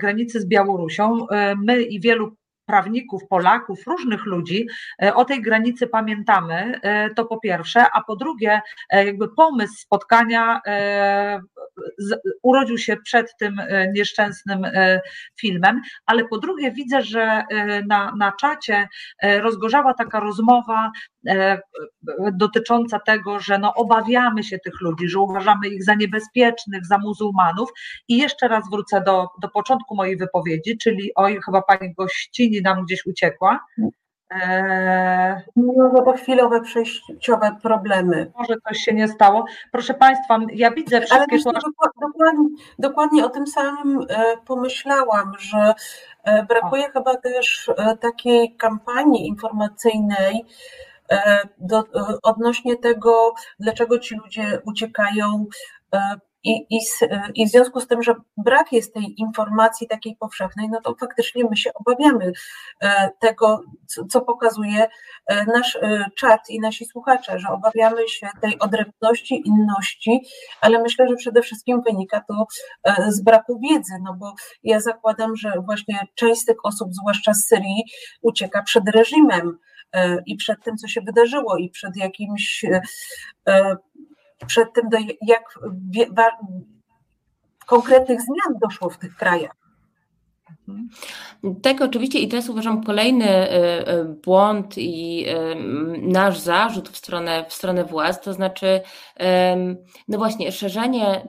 [0.00, 1.26] granicy z Białorusią.
[1.56, 2.36] My i wielu
[2.72, 4.66] prawników, Polaków, różnych ludzi
[5.02, 9.74] e, o tej granicy pamiętamy, e, to po pierwsze, a po drugie, e, jakby pomysł
[9.76, 10.60] spotkania
[12.42, 13.60] urodził się przed tym
[13.94, 14.66] nieszczęsnym
[15.40, 17.42] filmem, ale po drugie widzę, że
[17.88, 18.88] na, na czacie
[19.22, 20.92] rozgorzała taka rozmowa
[22.32, 27.70] dotycząca tego, że no obawiamy się tych ludzi, że uważamy ich za niebezpiecznych, za muzułmanów.
[28.08, 32.84] I jeszcze raz wrócę do, do początku mojej wypowiedzi, czyli oj, chyba pani gościni nam
[32.84, 33.60] gdzieś uciekła.
[35.56, 38.32] Może to chwilowe przejściowe problemy.
[38.38, 39.44] Może coś się nie stało.
[39.72, 41.36] Proszę Państwa, ja widzę wszystkie...
[41.46, 41.60] Ale
[42.00, 45.74] dokładnie, dokładnie o tym samym e, pomyślałam, że
[46.24, 46.92] e, brakuje o.
[46.92, 50.44] chyba też e, takiej kampanii informacyjnej,
[51.58, 51.84] do,
[52.22, 55.46] odnośnie tego, dlaczego ci ludzie uciekają
[56.44, 56.80] i, i,
[57.34, 61.44] I w związku z tym, że brak jest tej informacji takiej powszechnej, no to faktycznie
[61.50, 62.32] my się obawiamy
[62.80, 63.60] e, tego,
[64.10, 64.88] co pokazuje
[65.26, 70.20] e, nasz e, czat i nasi słuchacze, że obawiamy się tej odrębności, inności,
[70.60, 72.46] ale myślę, że przede wszystkim wynika to
[73.08, 77.46] z braku wiedzy, no bo ja zakładam, że właśnie część z tych osób, zwłaszcza z
[77.46, 77.84] Syrii,
[78.22, 79.58] ucieka przed reżimem
[80.26, 82.64] i przed tym, co się wydarzyło, i przed jakimś
[84.46, 85.58] przed tym, do jak
[87.66, 89.56] konkretnych zmian doszło w tych krajach.
[91.62, 95.54] Tak, oczywiście i to jest uważam kolejny e, e, błąd i e,
[96.02, 98.80] nasz zarzut w stronę, w stronę władz, to znaczy
[100.08, 101.26] no właśnie szerzenie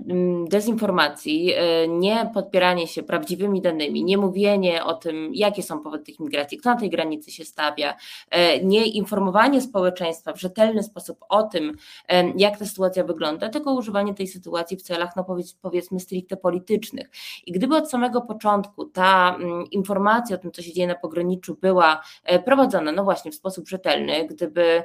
[0.50, 1.54] dezinformacji,
[1.90, 6.70] nie podpieranie się prawdziwymi danymi, nie mówienie o tym, jakie są powody tych migracji, kto
[6.70, 7.96] na tej granicy się stawia,
[8.64, 11.78] nie informowanie społeczeństwa w rzetelny sposób o tym,
[12.36, 15.26] jak ta sytuacja wygląda, tylko używanie tej sytuacji w celach, no
[15.62, 17.10] powiedzmy, stricte politycznych.
[17.46, 21.58] I gdyby od samego początku ta Mm, informacja o tym, co się dzieje na pograniczu,
[21.62, 24.84] była e, prowadzona, no właśnie, w sposób rzetelny, gdyby,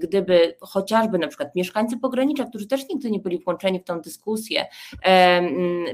[0.00, 4.66] gdyby chociażby na przykład mieszkańcy pogranicza, którzy też nigdy nie byli włączeni w tę dyskusję,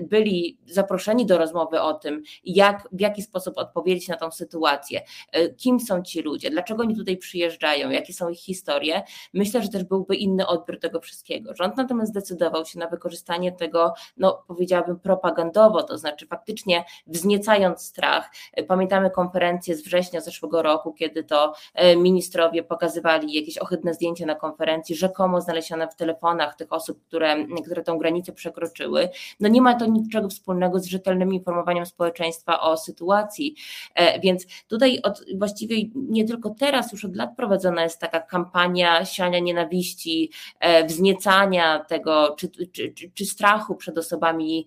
[0.00, 5.48] byli zaproszeni do rozmowy o tym, jak, w jaki sposób odpowiedzieć na tą sytuację, e,
[5.48, 9.84] kim są ci ludzie, dlaczego oni tutaj przyjeżdżają, jakie są ich historie, myślę, że też
[9.84, 11.54] byłby inny odbiór tego wszystkiego.
[11.54, 17.43] Rząd natomiast zdecydował się na wykorzystanie tego, no powiedziałabym propagandowo, to znaczy faktycznie wzniecenie
[17.76, 18.30] strach.
[18.68, 24.34] Pamiętamy konferencję z września zeszłego roku, kiedy to e, ministrowie pokazywali jakieś ohydne zdjęcia na
[24.34, 29.08] konferencji, rzekomo znalezione w telefonach tych osób, które, które tą granicę przekroczyły.
[29.40, 33.54] No nie ma to niczego wspólnego z rzetelnym informowaniem społeczeństwa o sytuacji,
[33.94, 39.04] e, więc tutaj od, właściwie nie tylko teraz, już od lat prowadzona jest taka kampania
[39.04, 40.30] siania nienawiści,
[40.60, 44.66] e, wzniecania tego, czy, czy, czy, czy strachu przed osobami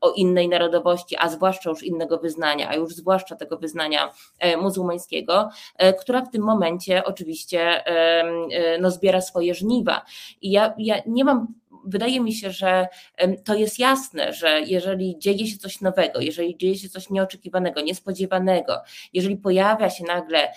[0.00, 5.48] o innej narodowości, a zwłaszcza już innego wyznania, a już zwłaszcza tego wyznania e, muzułmańskiego,
[5.76, 10.04] e, która w tym momencie oczywiście e, no, zbiera swoje żniwa.
[10.42, 12.88] I ja, ja nie mam wydaje mi się, że
[13.44, 18.80] to jest jasne, że jeżeli dzieje się coś nowego, jeżeli dzieje się coś nieoczekiwanego, niespodziewanego,
[19.12, 20.52] jeżeli pojawia się nagle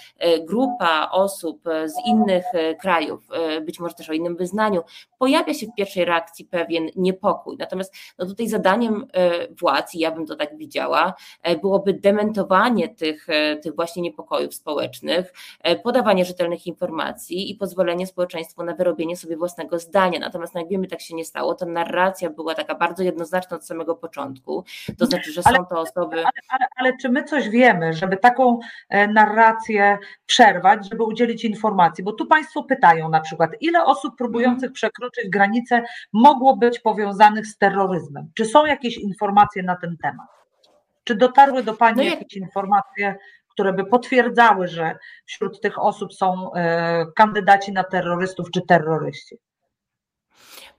[0.47, 2.45] grupa osób z innych
[2.81, 3.27] krajów,
[3.61, 4.81] być może też o innym wyznaniu,
[5.21, 7.57] pojawia się w pierwszej reakcji pewien niepokój.
[7.59, 9.07] Natomiast no tutaj zadaniem
[9.61, 11.13] władz, i ja bym to tak widziała,
[11.61, 13.27] byłoby dementowanie tych,
[13.63, 15.33] tych właśnie niepokojów społecznych,
[15.83, 20.19] podawanie rzetelnych informacji i pozwolenie społeczeństwu na wyrobienie sobie własnego zdania.
[20.19, 21.53] Natomiast no jak wiemy, tak się nie stało.
[21.55, 24.63] Ta narracja była taka bardzo jednoznaczna od samego początku.
[24.97, 26.15] To znaczy, że są to osoby.
[26.15, 32.03] Ale, ale, ale, czy my coś wiemy, żeby taką e, narrację przerwać, żeby udzielić informacji?
[32.03, 34.73] Bo tu Państwo pytają na przykład, ile osób próbujących mhm.
[35.11, 38.31] Przekroczyć granicę mogło być powiązanych z terroryzmem?
[38.35, 40.27] Czy są jakieś informacje na ten temat?
[41.03, 43.15] Czy dotarły do Pani no jakieś informacje,
[43.49, 49.37] które by potwierdzały, że wśród tych osób są e, kandydaci na terrorystów czy terroryści?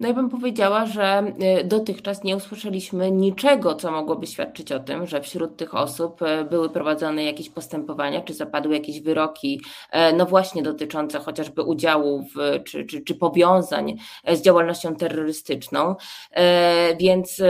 [0.03, 5.07] No ja bym powiedziała, że y, dotychczas nie usłyszeliśmy niczego, co mogłoby świadczyć o tym,
[5.07, 9.61] że wśród tych osób y, były prowadzone jakieś postępowania, czy zapadły jakieś wyroki,
[9.91, 15.95] e, no właśnie dotyczące chociażby udziału w, czy, czy, czy powiązań e, z działalnością terrorystyczną,
[16.31, 17.43] e, więc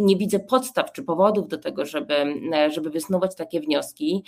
[0.00, 2.14] nie widzę podstaw czy powodów do tego, żeby,
[2.70, 4.24] żeby wysnuwać takie wnioski.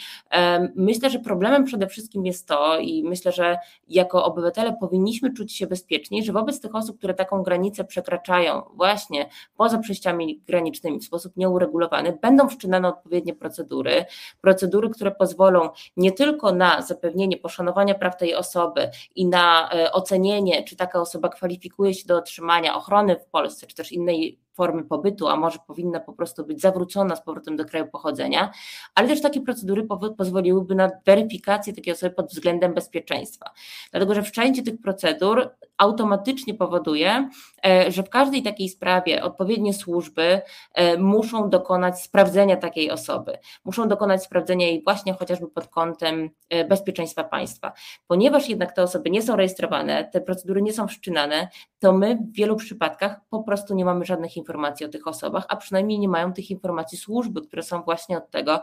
[0.75, 5.67] Myślę, że problemem przede wszystkim jest to i myślę, że jako obywatele powinniśmy czuć się
[5.67, 11.37] bezpieczni, że wobec tych osób, które taką granicę przekraczają właśnie poza przejściami granicznymi w sposób
[11.37, 14.05] nieuregulowany, będą wszczynane odpowiednie procedury,
[14.41, 20.65] procedury, które pozwolą nie tylko na zapewnienie poszanowania praw tej osoby i na e, ocenienie,
[20.65, 25.29] czy taka osoba kwalifikuje się do otrzymania ochrony w Polsce, czy też innej formy pobytu,
[25.29, 28.51] a może powinna po prostu być zawrócona z powrotem do kraju pochodzenia,
[28.95, 29.87] ale też takie procedury
[30.19, 33.51] pozwoliłyby na weryfikację takiej osoby pod względem bezpieczeństwa.
[33.91, 37.29] Dlatego, że wszczęcie tych procedur automatycznie powoduje,
[37.67, 40.41] e, że w każdej takiej sprawie odpowiednie służby
[40.75, 46.65] e, muszą dokonać sprawdzenia takiej osoby, muszą dokonać sprawdzenia jej właśnie chociażby pod kątem e,
[46.65, 47.73] bezpieczeństwa państwa.
[48.07, 52.37] Ponieważ jednak te osoby nie są rejestrowane, te procedury nie są wszczynane, to my w
[52.37, 54.50] wielu przypadkach po prostu nie mamy żadnych informacji
[54.87, 58.63] o tych osobach, a przynajmniej nie mają tych informacji służby, które są właśnie od tego,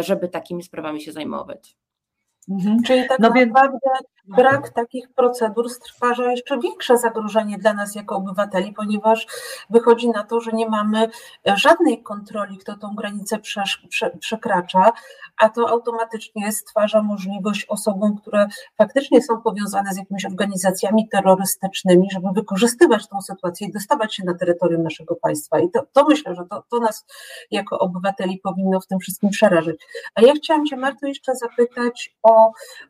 [0.00, 1.76] żeby takimi sprawami się zajmować.
[2.50, 2.82] Mhm.
[2.82, 4.36] Czyli tak no naprawdę więc...
[4.36, 9.26] brak takich procedur stwarza jeszcze większe zagrożenie dla nas jako obywateli, ponieważ
[9.70, 11.08] wychodzi na to, że nie mamy
[11.46, 13.38] żadnej kontroli, kto tą granicę
[14.20, 14.92] przekracza,
[15.38, 22.28] a to automatycznie stwarza możliwość osobom, które faktycznie są powiązane z jakimiś organizacjami terrorystycznymi, żeby
[22.34, 25.58] wykorzystywać tą sytuację i dostawać się na terytorium naszego państwa.
[25.60, 27.06] I to, to myślę, że to, to nas
[27.50, 29.76] jako obywateli powinno w tym wszystkim przerażać.
[30.14, 32.37] A ja chciałam Cię, Marto, jeszcze zapytać o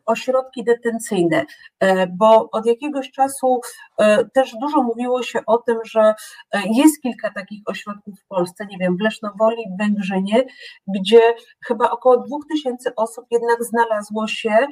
[0.05, 1.45] ośrodki detencyjne,
[1.79, 3.61] e, bo od jakiegoś czasu
[3.97, 6.13] e, też dużo mówiło się o tym, że
[6.51, 10.43] e, jest kilka takich ośrodków w Polsce, nie wiem, w Lesznowoli, w Węgrzynie,
[10.87, 11.21] gdzie
[11.65, 14.67] chyba około dwóch tysięcy osób jednak znalazło się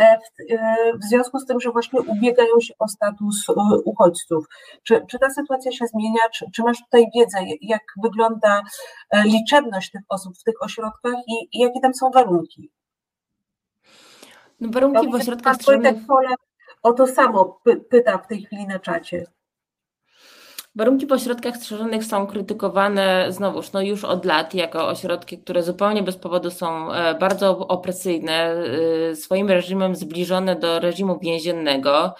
[0.00, 0.54] w,
[1.02, 3.46] w związku z tym, że właśnie ubiegają się o status
[3.84, 4.46] uchodźców.
[4.82, 6.28] Czy, czy ta sytuacja się zmienia?
[6.34, 8.62] Czy, czy masz tutaj wiedzę, jak wygląda
[9.24, 12.70] liczebność tych osób w tych ośrodkach i, i jakie tam są warunki?
[14.62, 15.94] No warunki w ośrodkach strzelnych...
[16.82, 19.26] O to samo pyta w tej chwili na czacie.
[20.76, 26.02] Warunki w ośrodkach strzeżonych są krytykowane znowuż no już od lat jako ośrodki, które zupełnie
[26.02, 28.54] bez powodu są e, bardzo opresyjne,
[29.10, 32.14] e, swoim reżimem zbliżone do reżimu więziennego.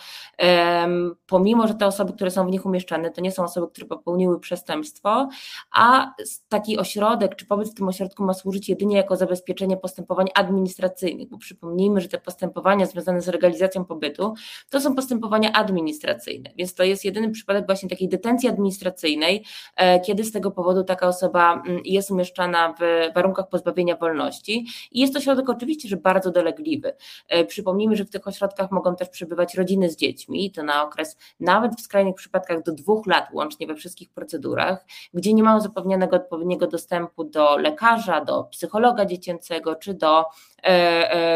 [1.27, 4.41] Pomimo że te osoby, które są w nich umieszczane, to nie są osoby, które popełniły
[4.41, 5.29] przestępstwo,
[5.73, 6.15] a
[6.49, 11.39] taki ośrodek czy pobyt w tym ośrodku ma służyć jedynie jako zabezpieczenie postępowań administracyjnych, bo
[11.39, 14.35] przypomnijmy, że te postępowania związane z legalizacją pobytu
[14.71, 19.45] to są postępowania administracyjne, więc to jest jedyny przypadek właśnie takiej detencji administracyjnej,
[19.77, 25.01] e, kiedy z tego powodu taka osoba mm, jest umieszczana w warunkach pozbawienia wolności i
[25.01, 26.97] jest to środek oczywiście, że bardzo dolegliwy.
[27.29, 30.85] E, przypomnijmy, że w tych ośrodkach mogą też przebywać rodziny z dziećmi, dziećmi, to na
[30.85, 35.61] okres nawet w skrajnych przypadkach do dwóch lat łącznie we wszystkich procedurach, gdzie nie mają
[35.61, 40.25] zapewnionego odpowiedniego dostępu do lekarza, do psychologa dziecięcego czy do,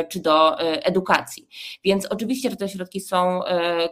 [0.09, 1.49] czy do e, edukacji.
[1.85, 3.41] Więc oczywiście, że te środki są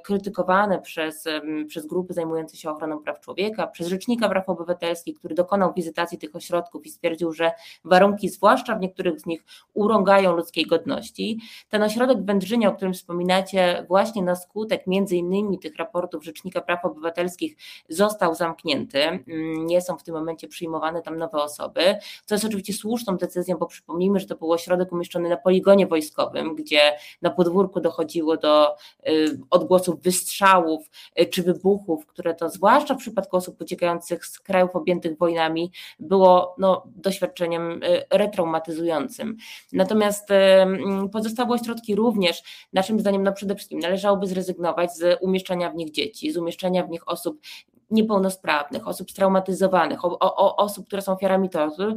[0.04, 1.24] krytykowane przez,
[1.68, 6.36] przez grupy zajmujące się ochroną praw człowieka, przez Rzecznika Praw Obywatelskich, który dokonał wizytacji tych
[6.36, 7.52] ośrodków i stwierdził, że
[7.84, 9.44] warunki, zwłaszcza w niektórych z nich,
[9.74, 11.40] urągają ludzkiej godności.
[11.68, 16.60] Ten ośrodek w Wędrzynie, o którym wspominacie, właśnie na skutek między innymi tych raportów Rzecznika
[16.60, 17.56] Praw Obywatelskich
[17.88, 19.02] został zamknięty.
[19.02, 23.56] Mm, nie są w tym momencie przyjmowane tam nowe osoby, co jest oczywiście słuszną decyzją,
[23.56, 26.80] bo przypomnijmy, że to był ośrodek umieszczony na poligonie wojskowym, gdzie
[27.22, 28.76] na podwórku dochodziło do
[29.08, 34.76] y, odgłosów wystrzałów y, czy wybuchów, które to zwłaszcza w przypadku osób uciekających z krajów
[34.76, 39.36] objętych wojnami było no, doświadczeniem y, retraumatyzującym.
[39.72, 45.74] Natomiast mm, pozostałe ośrodki również, naszym zdaniem, no przede wszystkim należałoby zrezygnować z umieszczania w
[45.74, 47.40] nich dzieci, z umieszczania w nich osób
[47.90, 51.96] niepełnosprawnych, osób straumatyzowanych, o, o, osób, które są ofiarami tortur,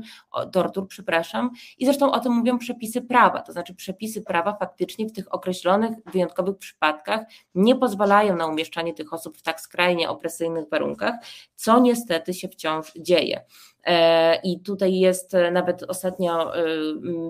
[0.52, 1.52] tortur, przepraszam.
[1.78, 5.92] I zresztą o tym mówią przepisy prawa, to znaczy przepisy prawa faktycznie w tych określonych,
[6.12, 7.22] wyjątkowych przypadkach
[7.56, 11.16] nie pozwalają na umieszczanie tych osób w tak skrajnie opresyjnych warunkach,
[11.56, 13.46] co niestety się wciąż dzieje.
[13.88, 16.64] E, I tutaj jest e, nawet ostatnio e,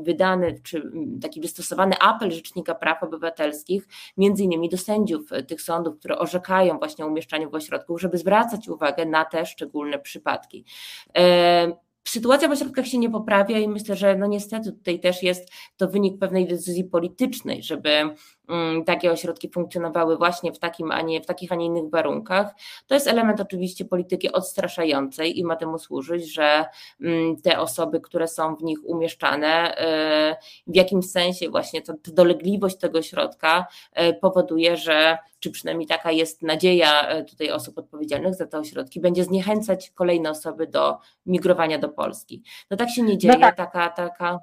[0.04, 0.92] wydany, czy
[1.22, 7.06] taki wystosowany apel Rzecznika Praw Obywatelskich, między innymi do sędziów tych sądów, które orzekają właśnie
[7.06, 10.66] o umieszczaniu w ośrodku, żeby zwracać uwagę na te szczególne przypadki.
[12.08, 15.88] Sytuacja w ośrodkach się nie poprawia i myślę, że no niestety tutaj też jest to
[15.88, 17.90] wynik pewnej decyzji politycznej, żeby
[18.86, 22.56] takie ośrodki funkcjonowały właśnie w takim, a nie w takich, a nie innych warunkach.
[22.88, 26.66] To jest element oczywiście polityki odstraszającej i ma temu służyć, że
[27.02, 29.76] mm, te osoby, które są w nich umieszczane,
[30.68, 33.68] w jakimś sensie właśnie ta dolegliwość tego środka
[34.22, 39.92] powoduje, że czy przynajmniej taka jest nadzieja tutaj osób odpowiedzialnych za te ośrodki, będzie zniechęcać
[39.92, 42.44] kolejne osoby do migrowania do Polski.
[42.72, 43.56] No tak się nie dzieje, no tak.
[43.56, 44.40] taka, taka.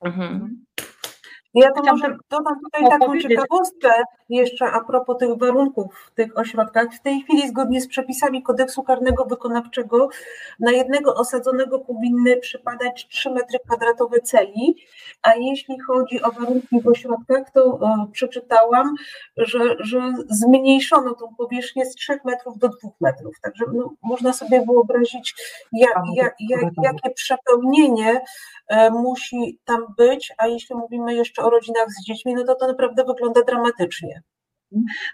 [0.00, 0.64] Mhm.
[1.56, 3.90] Ja to może dodam tutaj taką ciekawostkę
[4.28, 6.94] jeszcze a propos tych warunków w tych ośrodkach.
[6.94, 10.08] W tej chwili zgodnie z przepisami kodeksu karnego wykonawczego
[10.60, 14.76] na jednego osadzonego powinny przypadać 3 metry kwadratowe celi,
[15.22, 18.94] a jeśli chodzi o warunki w ośrodkach, to e, przeczytałam,
[19.36, 23.40] że, że zmniejszono tą powierzchnię z 3 metrów do 2 metrów.
[23.42, 25.34] Także no, można sobie wyobrazić,
[25.72, 28.20] jak, jak, jak, jakie przepełnienie
[28.68, 32.66] e, musi tam być, a jeśli mówimy jeszcze o rodzinach z dziećmi, no to to
[32.66, 34.22] naprawdę wygląda dramatycznie.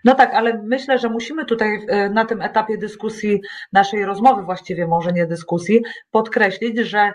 [0.04, 3.40] No tak, ale myślę, że musimy tutaj e, na tym etapie dyskusji,
[3.72, 7.12] naszej rozmowy właściwie może nie dyskusji, podkreślić, że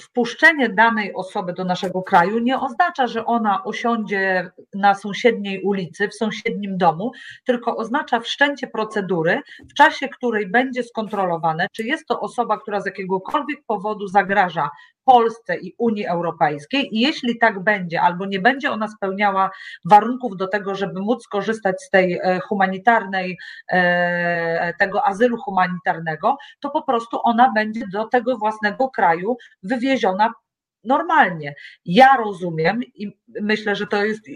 [0.00, 6.14] wpuszczenie danej osoby do naszego kraju nie oznacza, że ona osiądzie na sąsiedniej ulicy, w
[6.14, 7.12] sąsiednim domu,
[7.46, 9.40] tylko oznacza wszczęcie procedury,
[9.70, 14.70] w czasie której będzie skontrolowane, czy jest to osoba, która z jakiegokolwiek powodu zagraża
[15.04, 16.96] Polsce i Unii Europejskiej.
[16.96, 19.50] I jeśli tak będzie, albo nie będzie ona spełniała
[19.84, 23.38] warunków do tego, żeby móc skorzystać z tej e, humanitarnej,
[23.72, 30.32] e, tego azylu humanitarnego, to po prostu ona będzie do tego własnego kraju wywieziona
[30.84, 31.54] normalnie.
[31.84, 33.10] Ja rozumiem i
[33.40, 34.26] myślę, że to jest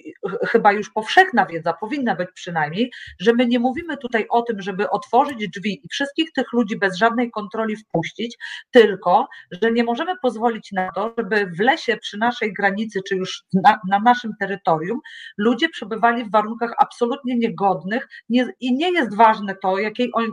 [0.49, 2.91] chyba już powszechna wiedza, powinna być przynajmniej,
[3.21, 6.97] że my nie mówimy tutaj o tym, żeby otworzyć drzwi i wszystkich tych ludzi bez
[6.97, 8.37] żadnej kontroli wpuścić,
[8.71, 9.29] tylko,
[9.63, 13.81] że nie możemy pozwolić na to, żeby w lesie przy naszej granicy, czy już na,
[13.89, 15.01] na naszym terytorium,
[15.39, 19.79] ludzie przebywali w warunkach absolutnie niegodnych nie, i nie jest ważne to,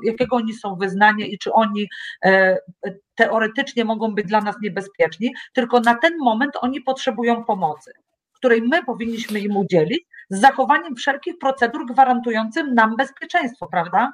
[0.04, 1.88] jakiego oni są wyznania i czy oni
[2.26, 2.58] e,
[3.16, 7.92] teoretycznie mogą być dla nas niebezpieczni, tylko na ten moment oni potrzebują pomocy,
[8.34, 14.14] której my powinniśmy im udzielić z zachowaniem wszelkich procedur gwarantujących nam bezpieczeństwo, prawda?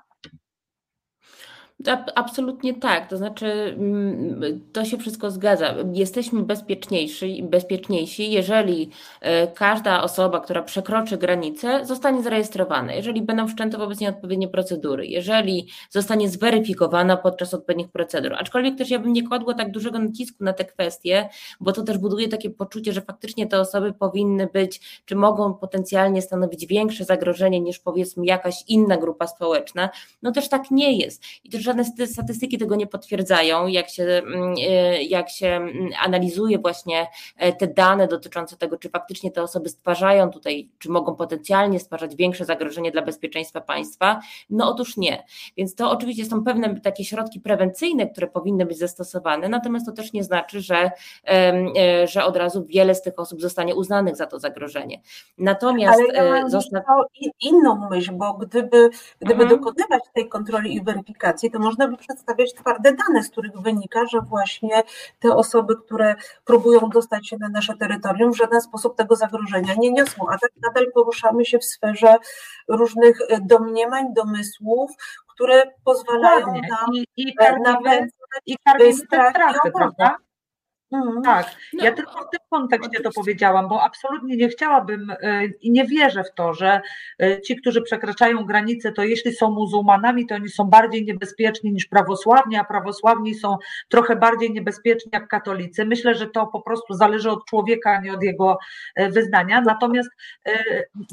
[2.15, 5.75] Absolutnie tak, to znaczy mm, to się wszystko zgadza.
[5.93, 8.89] Jesteśmy bezpieczniejsi, bezpieczniejsi, jeżeli
[9.21, 15.07] e, każda osoba, która przekroczy granicę, zostanie zarejestrowana, jeżeli będą wszczęte wobec niej odpowiednie procedury,
[15.07, 18.33] jeżeli zostanie zweryfikowana podczas odpowiednich procedur.
[18.33, 21.29] Aczkolwiek też ja bym nie kładła tak dużego nacisku na te kwestie,
[21.59, 26.21] bo to też buduje takie poczucie, że faktycznie te osoby powinny być, czy mogą potencjalnie
[26.21, 29.89] stanowić większe zagrożenie niż powiedzmy jakaś inna grupa społeczna.
[30.21, 31.23] No też tak nie jest.
[31.43, 36.59] I też żadne statystyki tego nie potwierdzają, jak się, mm, e, jak się mm, analizuje
[36.59, 37.07] właśnie
[37.37, 42.15] e, te dane dotyczące tego, czy faktycznie te osoby stwarzają tutaj, czy mogą potencjalnie stwarzać
[42.15, 44.19] większe zagrożenie dla bezpieczeństwa państwa.
[44.49, 45.23] No otóż nie.
[45.57, 50.13] Więc to oczywiście są pewne takie środki prewencyjne, które powinny być zastosowane, natomiast to też
[50.13, 50.91] nie znaczy, że,
[51.27, 55.01] e, że od razu wiele z tych osób zostanie uznanych za to zagrożenie.
[55.37, 56.83] Natomiast Ale ja zostaw...
[57.41, 59.49] inną myśl, bo gdyby, gdyby mhm.
[59.49, 64.19] dokonywać tej kontroli i weryfikacji, to można by przedstawiać twarde dane, z których wynika, że
[64.21, 64.83] właśnie
[65.19, 69.91] te osoby, które próbują dostać się na nasze terytorium, w żaden sposób tego zagrożenia nie
[69.91, 72.15] niosą, a tak nadal poruszamy się w sferze
[72.67, 74.91] różnych e, domniemań, domysłów,
[75.27, 78.07] które pozwalają nam I, i karmimy,
[78.45, 80.17] i strachy, prawda?
[80.91, 81.21] Mhm.
[81.21, 81.83] Tak, no.
[81.83, 86.23] ja tylko w tym kontekście to powiedziałam, bo absolutnie nie chciałabym e, i nie wierzę
[86.23, 86.81] w to, że
[87.21, 91.85] e, ci, którzy przekraczają granice, to jeśli są muzułmanami, to oni są bardziej niebezpieczni niż
[91.85, 93.57] prawosławni, a prawosławni są
[93.89, 95.85] trochę bardziej niebezpieczni jak katolicy.
[95.85, 98.57] Myślę, że to po prostu zależy od człowieka, a nie od jego
[98.95, 99.61] e, wyznania.
[99.61, 100.09] Natomiast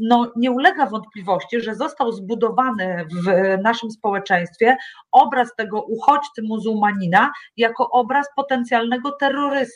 [0.00, 4.76] no, nie ulega wątpliwości, że został zbudowany w naszym społeczeństwie
[5.12, 9.67] obraz tego uchodźcy muzułmanina jako obraz potencjalnego terrorysty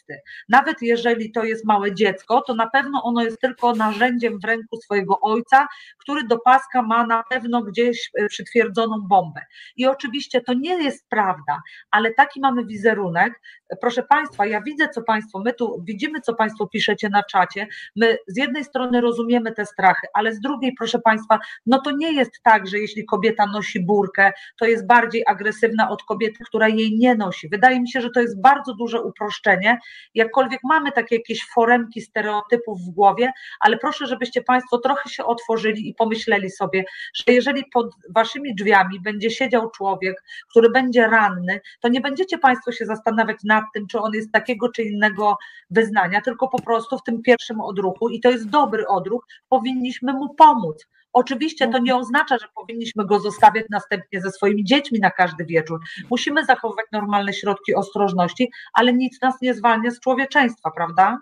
[0.49, 4.77] nawet jeżeli to jest małe dziecko, to na pewno ono jest tylko narzędziem w ręku
[4.77, 5.67] swojego ojca,
[5.99, 9.41] który do paska ma na pewno gdzieś e, przytwierdzoną bombę.
[9.77, 13.41] I oczywiście to nie jest prawda, ale taki mamy wizerunek.
[13.81, 17.67] Proszę Państwa, ja widzę, co Państwo, my tu widzimy, co Państwo piszecie na czacie.
[17.97, 22.13] My z jednej strony rozumiemy te strachy, ale z drugiej, proszę Państwa, no to nie
[22.13, 26.99] jest tak, że jeśli kobieta nosi burkę, to jest bardziej agresywna od kobiety, która jej
[26.99, 27.49] nie nosi.
[27.49, 29.79] Wydaje mi się, że to jest bardzo duże uproszczenie
[30.15, 35.89] jakkolwiek mamy takie jakieś foremki stereotypów w głowie, ale proszę, żebyście Państwo trochę się otworzyli
[35.89, 41.89] i pomyśleli sobie, że jeżeli pod Waszymi drzwiami będzie siedział człowiek, który będzie ranny, to
[41.89, 45.37] nie będziecie Państwo się zastanawiać nad tym, czy on jest takiego czy innego
[45.71, 50.35] wyznania, tylko po prostu w tym pierwszym odruchu i to jest dobry odruch, powinniśmy mu
[50.35, 50.87] pomóc.
[51.13, 55.81] Oczywiście to nie oznacza, że powinniśmy go zostawiać następnie ze swoimi dziećmi na każdy wieczór.
[56.11, 61.19] Musimy zachowywać normalne środki ostrożności, ale nic nas nie zwalnia z człowieczeństwa, prawda?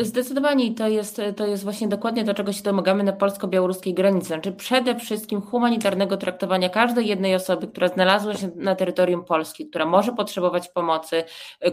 [0.00, 4.26] Zdecydowanie to jest, to jest właśnie dokładnie to, czego się domagamy na polsko-białoruskiej granicy.
[4.26, 9.86] Znaczy przede wszystkim humanitarnego traktowania każdej jednej osoby, która znalazła się na terytorium Polski, która
[9.86, 11.24] może potrzebować pomocy,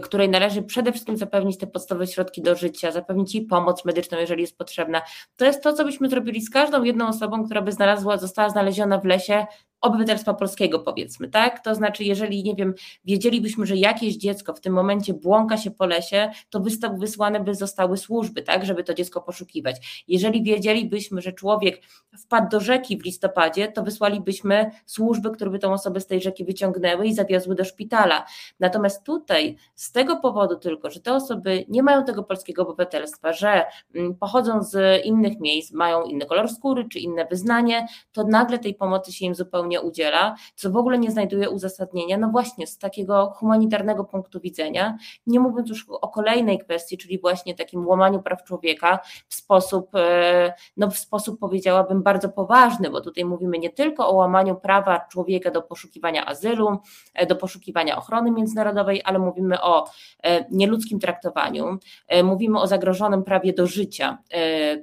[0.02, 4.40] której należy przede wszystkim zapewnić te podstawowe środki do życia, zapewnić jej pomoc medyczną, jeżeli
[4.40, 5.02] jest potrzebna.
[5.36, 8.98] To jest to, co byśmy zrobili z każdą jedną osobą, która by znalazła, została znaleziona
[8.98, 9.46] w lesie
[9.80, 11.64] obywatelstwa polskiego, powiedzmy, tak?
[11.64, 12.74] To znaczy, jeżeli, nie wiem,
[13.04, 16.60] wiedzielibyśmy, że jakieś dziecko w tym momencie błąka się po lesie, to
[16.98, 20.04] wysłane by zostały służby, tak, żeby to dziecko poszukiwać.
[20.08, 21.82] Jeżeli wiedzielibyśmy, że człowiek
[22.18, 26.44] wpadł do rzeki w listopadzie, to wysłalibyśmy służby, które by tą osobę z tej rzeki
[26.44, 28.24] wyciągnęły i zawiozły do szpitala.
[28.60, 33.64] Natomiast tutaj, z tego powodu tylko, że te osoby nie mają tego polskiego obywatelstwa, że
[33.94, 38.74] mm, pochodzą z innych miejsc, mają inny kolor skóry czy inne wyznanie, to nagle tej
[38.74, 42.78] pomocy się im zupełnie nie udziela, co w ogóle nie znajduje uzasadnienia, no właśnie z
[42.78, 48.44] takiego humanitarnego punktu widzenia, nie mówiąc już o kolejnej kwestii, czyli właśnie takim łamaniu praw
[48.44, 48.98] człowieka
[49.28, 54.14] w sposób, e, no w sposób powiedziałabym bardzo poważny, bo tutaj mówimy nie tylko o
[54.14, 56.78] łamaniu prawa człowieka do poszukiwania azylu,
[57.14, 59.86] e, do poszukiwania ochrony międzynarodowej, ale mówimy o
[60.22, 61.78] e, nieludzkim traktowaniu,
[62.24, 64.18] mówimy o zagrożonym prawie do życia,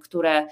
[0.03, 0.47] które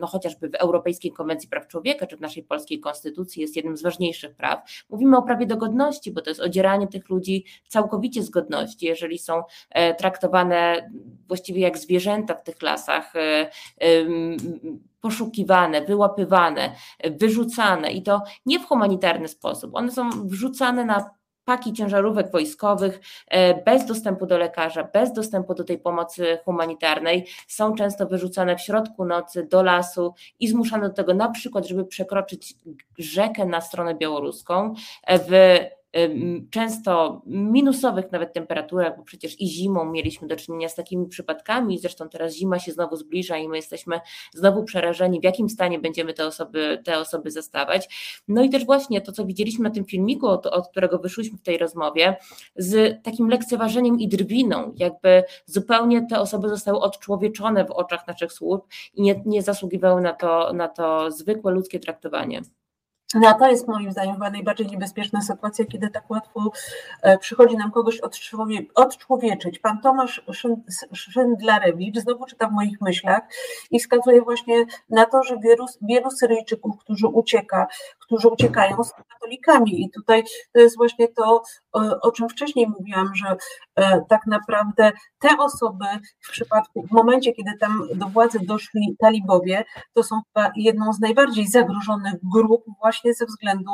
[0.00, 3.82] no chociażby w Europejskiej Konwencji Praw Człowieka czy w naszej polskiej konstytucji jest jednym z
[3.82, 4.84] ważniejszych praw.
[4.90, 9.18] Mówimy o prawie do godności, bo to jest odzieranie tych ludzi całkowicie z godności, jeżeli
[9.18, 10.90] są e, traktowane
[11.28, 13.50] właściwie jak zwierzęta w tych lasach, e,
[15.00, 19.74] poszukiwane, wyłapywane, wyrzucane i to nie w humanitarny sposób.
[19.74, 21.19] One są wrzucane na
[21.50, 27.26] paki ciężarówek wojskowych e, bez dostępu do lekarza, bez dostępu do tej pomocy humanitarnej.
[27.48, 31.84] Są często wyrzucane w środku nocy do lasu i zmuszane do tego na przykład, żeby
[31.84, 32.54] przekroczyć
[32.98, 34.74] rzekę na stronę białoruską.
[35.06, 35.30] E, w
[36.50, 42.08] często minusowych nawet temperaturach, bo przecież i zimą mieliśmy do czynienia z takimi przypadkami, zresztą
[42.08, 44.00] teraz zima się znowu zbliża i my jesteśmy
[44.34, 47.88] znowu przerażeni, w jakim stanie będziemy te osoby, te osoby zastawać.
[48.28, 51.42] No i też właśnie to, co widzieliśmy na tym filmiku, od, od którego wyszłyśmy w
[51.42, 52.16] tej rozmowie,
[52.56, 58.62] z takim lekceważeniem i drwiną, jakby zupełnie te osoby zostały odczłowieczone w oczach naszych służb
[58.94, 62.42] i nie, nie zasługiwały na to, na to zwykłe ludzkie traktowanie.
[63.14, 66.52] No a to jest moim zdaniem chyba najbardziej niebezpieczna sytuacja, kiedy tak łatwo
[67.02, 68.00] e, przychodzi nam kogoś
[68.74, 69.58] odczłowieczyć.
[69.58, 70.24] Pan Tomasz
[70.92, 73.22] Szyndlarewicz znowu czyta w moich myślach
[73.70, 77.66] i wskazuje właśnie na to, że wielu, wielu Syryjczyków, którzy ucieka,
[78.10, 79.82] którzy uciekają, są katolikami.
[79.82, 81.42] I tutaj to jest właśnie to,
[82.02, 83.36] o czym wcześniej mówiłam, że
[83.76, 85.84] e, tak naprawdę te osoby
[86.20, 91.00] w przypadku, w momencie, kiedy tam do władzy doszli talibowie, to są chyba jedną z
[91.00, 93.70] najbardziej zagrożonych grup właśnie ze względu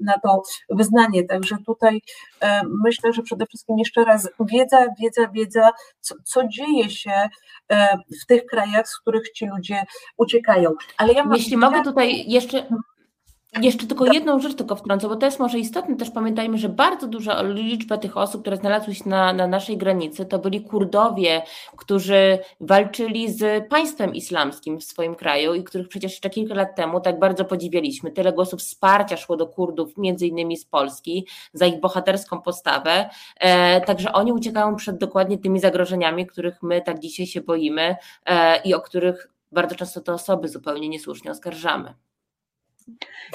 [0.00, 1.24] na to wyznanie.
[1.24, 2.02] Także tutaj
[2.40, 5.70] e, myślę, że przede wszystkim jeszcze raz wiedza, wiedza, wiedza,
[6.00, 7.28] co, co dzieje się
[7.68, 9.84] e, w tych krajach, z których ci ludzie
[10.16, 10.74] uciekają.
[10.96, 12.66] Ale ja Jeśli mogę tutaj jeszcze
[13.62, 17.06] jeszcze tylko jedną rzecz tylko wtrącę, bo to jest może istotne, też pamiętajmy, że bardzo
[17.06, 21.42] duża liczba tych osób, które znalazły się na, na naszej granicy, to byli Kurdowie,
[21.76, 27.00] którzy walczyli z państwem islamskim w swoim kraju i których przecież jeszcze kilka lat temu
[27.00, 28.10] tak bardzo podziwialiśmy.
[28.10, 33.10] Tyle głosów wsparcia szło do Kurdów, między innymi z Polski, za ich bohaterską postawę.
[33.36, 37.96] E, także oni uciekają przed dokładnie tymi zagrożeniami, których my tak dzisiaj się boimy
[38.26, 41.94] e, i o których bardzo często te osoby zupełnie niesłusznie oskarżamy.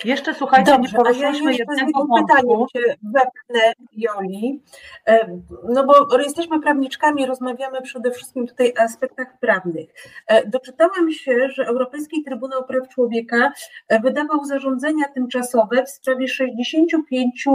[0.05, 2.55] Jeszcze słuchajcie, Dobrze, nie poruszyliśmy ja jednego pytania
[3.03, 4.61] wepnę, Joli,
[5.07, 5.39] e,
[5.69, 9.89] no bo jesteśmy prawniczkami, rozmawiamy przede wszystkim tutaj o aspektach prawnych.
[10.27, 13.51] E, doczytałam się, że Europejski Trybunał Praw Człowieka
[13.87, 17.45] e, wydawał zarządzenia tymczasowe w sprawie 65,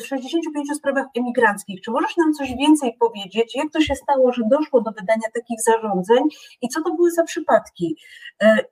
[0.00, 1.80] w 65 sprawach emigranckich.
[1.80, 5.62] Czy możesz nam coś więcej powiedzieć, jak to się stało, że doszło do wydania takich
[5.62, 6.24] zarządzeń
[6.62, 7.96] i co to były za przypadki?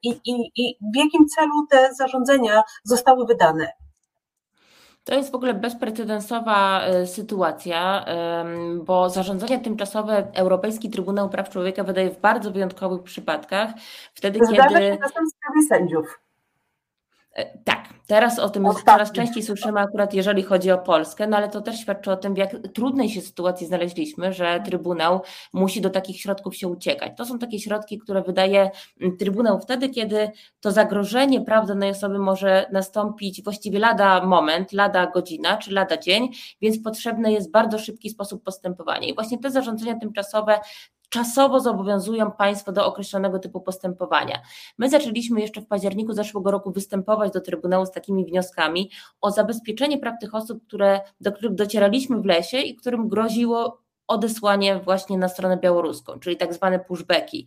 [0.02, 2.51] I, i, i w jakim celu te zarządzenia
[2.84, 3.72] zostały wydane.
[5.04, 8.04] To jest w ogóle bezprecedensowa e, sytuacja,
[8.84, 13.70] bo zarządzenia tymczasowe Europejski Trybunał Praw Człowieka wydaje w bardzo wyjątkowych przypadkach,
[14.14, 14.80] wtedy Zdarza kiedy.
[14.80, 16.20] Się na sędziów.
[17.34, 18.92] E, tak, teraz o tym Ostatni.
[18.92, 22.34] coraz częściej słyszymy akurat jeżeli chodzi o Polskę, no ale to też świadczy o tym,
[22.34, 25.20] w jak trudnej się sytuacji znaleźliśmy, że Trybunał
[25.52, 27.12] musi do takich środków się uciekać.
[27.16, 28.70] To są takie środki, które wydaje
[29.00, 30.30] mm, Trybunał wtedy, kiedy
[30.60, 36.28] to zagrożenie praw danej osoby może nastąpić właściwie lada moment, lada godzina czy lada dzień,
[36.60, 39.08] więc potrzebny jest bardzo szybki sposób postępowania.
[39.08, 40.60] I właśnie te zarządzenia tymczasowe
[41.12, 44.42] czasowo zobowiązują państwo do określonego typu postępowania.
[44.78, 48.90] My zaczęliśmy jeszcze w październiku zeszłego roku występować do Trybunału z takimi wnioskami
[49.20, 53.82] o zabezpieczenie praw tych osób, które, do których docieraliśmy w lesie i którym groziło
[54.12, 57.46] odesłanie właśnie na stronę białoruską, czyli tak zwane pushbacki.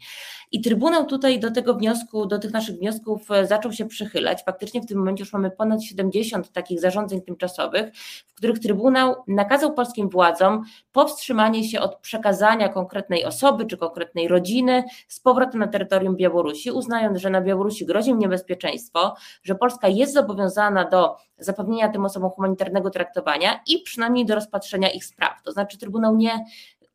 [0.51, 4.43] I Trybunał tutaj do tego wniosku, do tych naszych wniosków e, zaczął się przychylać.
[4.45, 7.95] Faktycznie w tym momencie już mamy ponad 70 takich zarządzeń tymczasowych,
[8.27, 14.83] w których Trybunał nakazał polskim władzom powstrzymanie się od przekazania konkretnej osoby czy konkretnej rodziny
[15.07, 20.13] z powrotem na terytorium Białorusi, uznając, że na Białorusi grozi im niebezpieczeństwo, że Polska jest
[20.13, 25.43] zobowiązana do zapewnienia tym osobom humanitarnego traktowania i przynajmniej do rozpatrzenia ich spraw.
[25.43, 26.45] To znaczy Trybunał nie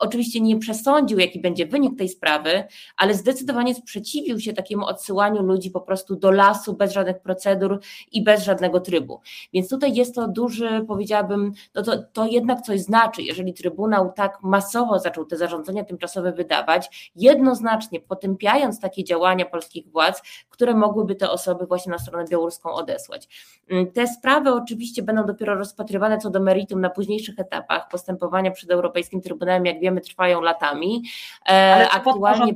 [0.01, 2.65] oczywiście nie przesądził, jaki będzie wynik tej sprawy,
[2.97, 7.81] ale zdecydowanie sprzeciwił się takiemu odsyłaniu ludzi po prostu do lasu bez żadnych procedur
[8.13, 9.21] i bez żadnego trybu.
[9.53, 14.39] Więc tutaj jest to duży, powiedziałabym, no to, to jednak coś znaczy, jeżeli Trybunał tak
[14.43, 21.31] masowo zaczął te zarządzenia tymczasowe wydawać, jednoznacznie potępiając takie działania polskich władz, które mogłyby te
[21.31, 23.29] osoby właśnie na stronę białoruską odesłać.
[23.71, 28.71] Mm, te sprawy oczywiście będą dopiero rozpatrywane co do meritum na późniejszych etapach postępowania przed
[28.71, 31.03] Europejskim Trybunałem, jak wiemy, wiemy, trwają latami.
[31.49, 32.55] E, Ale aktualnie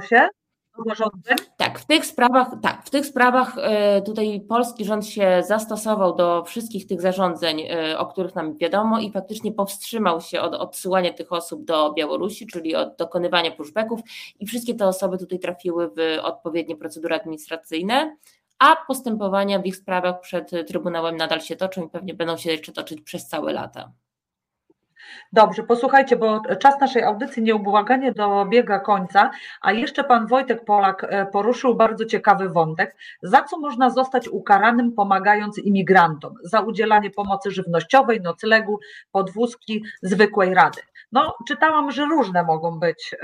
[0.00, 0.28] się?
[1.56, 6.44] Tak, w tych sprawach, tak, w tych sprawach e, tutaj polski rząd się zastosował do
[6.44, 11.32] wszystkich tych zarządzeń, e, o których nam wiadomo i faktycznie powstrzymał się od odsyłania tych
[11.32, 14.00] osób do Białorusi, czyli od dokonywania pushbacków
[14.40, 18.16] i wszystkie te osoby tutaj trafiły w odpowiednie procedury administracyjne,
[18.58, 22.72] a postępowania w ich sprawach przed Trybunałem nadal się toczą i pewnie będą się jeszcze
[22.72, 23.92] toczyć przez całe lata.
[25.32, 29.30] Dobrze, posłuchajcie, bo czas naszej audycji nieubłaganie dobiega końca,
[29.60, 32.96] a jeszcze pan Wojtek Polak e, poruszył bardzo ciekawy wątek.
[33.22, 36.34] Za co można zostać ukaranym pomagając imigrantom?
[36.42, 38.78] Za udzielanie pomocy żywnościowej, noclegu,
[39.12, 40.80] podwózki, zwykłej rady.
[41.12, 43.14] No, czytałam, że różne mogą być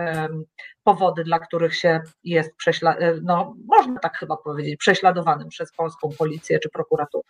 [0.84, 6.10] powody, dla których się jest, prześla- e, no, można tak chyba powiedzieć, prześladowanym przez polską
[6.18, 7.24] policję czy prokuraturę.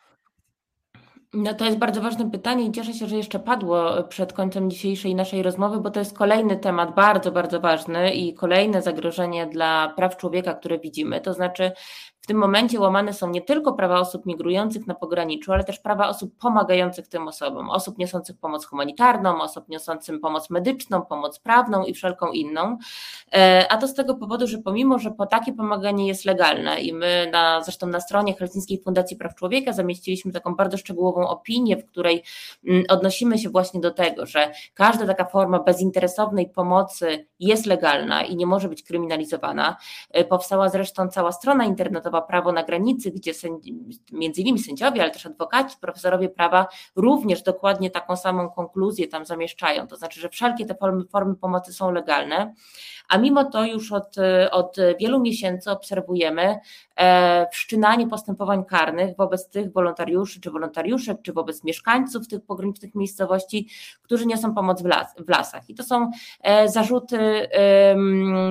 [1.35, 5.15] No to jest bardzo ważne pytanie i cieszę się, że jeszcze padło przed końcem dzisiejszej
[5.15, 10.17] naszej rozmowy, bo to jest kolejny temat bardzo, bardzo ważny i kolejne zagrożenie dla praw
[10.17, 11.21] człowieka, które widzimy.
[11.21, 11.73] To znaczy,
[12.23, 16.09] w tym momencie łamane są nie tylko prawa osób migrujących na pograniczu, ale też prawa
[16.09, 21.95] osób pomagających tym osobom, osób niosących pomoc humanitarną, osób niosącym pomoc medyczną, pomoc prawną i
[21.95, 22.79] wszelką inną.
[23.33, 26.93] E, a to z tego powodu, że pomimo, że po takie pomaganie jest legalne i
[26.93, 31.87] my na, zresztą na stronie Helsińskiej Fundacji Praw Człowieka zamieściliśmy taką bardzo szczegółową opinię, w
[31.87, 32.23] której
[32.69, 38.37] mm, odnosimy się właśnie do tego, że każda taka forma bezinteresownej pomocy jest legalna i
[38.37, 39.77] nie może być kryminalizowana.
[40.11, 43.33] E, powstała zresztą cała strona internetowa, prawo na granicy, gdzie
[44.13, 49.87] między innymi sędziowie, ale też adwokaci, profesorowie prawa również dokładnie taką samą konkluzję tam zamieszczają.
[49.87, 52.55] To znaczy, że wszelkie te formy, formy pomocy są legalne,
[53.13, 54.17] a mimo to już od,
[54.51, 56.59] od wielu miesięcy obserwujemy
[56.97, 63.69] e, wszczynanie postępowań karnych wobec tych wolontariuszy czy wolontariuszek, czy wobec mieszkańców tych pogranicznych miejscowości,
[64.03, 65.71] którzy niosą pomoc w, las, w lasach.
[65.71, 66.11] I to są
[66.43, 67.49] e, zarzuty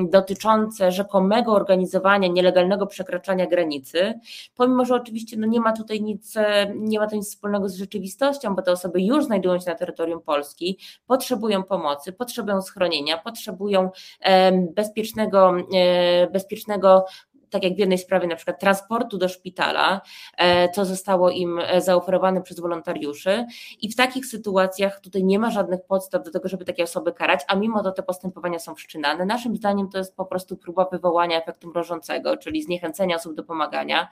[0.10, 4.20] dotyczące rzekomego organizowania nielegalnego przekraczania granicy,
[4.56, 7.76] pomimo że oczywiście no nie ma tutaj nic, e, nie ma to nic wspólnego z
[7.76, 13.90] rzeczywistością, bo te osoby już znajdują się na terytorium Polski, potrzebują pomocy, potrzebują schronienia, potrzebują
[14.52, 17.06] bezpiecznego, e, bezpiecznego
[17.50, 20.02] tak jak w jednej sprawie na przykład transportu do szpitala,
[20.38, 23.46] e, co zostało im zaoferowane przez wolontariuszy
[23.82, 27.42] i w takich sytuacjach tutaj nie ma żadnych podstaw do tego, żeby takie osoby karać,
[27.48, 29.26] a mimo to te postępowania są wszczynane.
[29.26, 34.10] Naszym zdaniem to jest po prostu próba wywołania efektu mrożącego, czyli zniechęcenia osób do pomagania.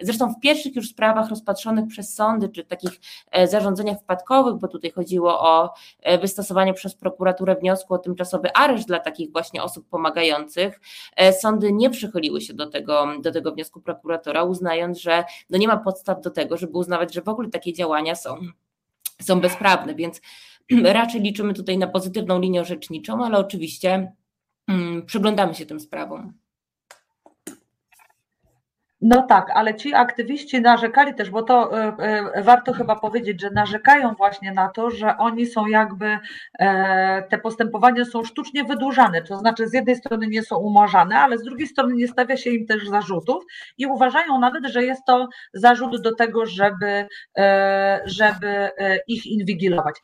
[0.00, 4.90] Zresztą w pierwszych już sprawach rozpatrzonych przez sądy, czy takich e, zarządzeniach wpadkowych, bo tutaj
[4.90, 10.80] chodziło o e, wystosowanie przez prokuraturę wniosku o tymczasowy areszt dla takich właśnie osób pomagających,
[11.16, 15.68] e, sądy nie przychyliły się do tego, do tego wniosku prokuratora, uznając, że no nie
[15.68, 18.36] ma podstaw do tego, żeby uznawać, że w ogóle takie działania są,
[19.22, 20.20] są bezprawne, więc
[20.84, 24.12] raczej liczymy tutaj na pozytywną linię orzeczniczą, ale oczywiście
[24.70, 26.41] hmm, przyglądamy się tym sprawom.
[29.02, 33.50] No tak, ale ci aktywiści narzekali też, bo to e, e, warto chyba powiedzieć, że
[33.50, 36.18] narzekają właśnie na to, że oni są jakby,
[36.58, 41.38] e, te postępowania są sztucznie wydłużane, to znaczy z jednej strony nie są umorzane, ale
[41.38, 43.44] z drugiej strony nie stawia się im też zarzutów
[43.78, 47.06] i uważają nawet, że jest to zarzut do tego, żeby,
[48.04, 48.70] żeby
[49.08, 49.94] ich inwigilować.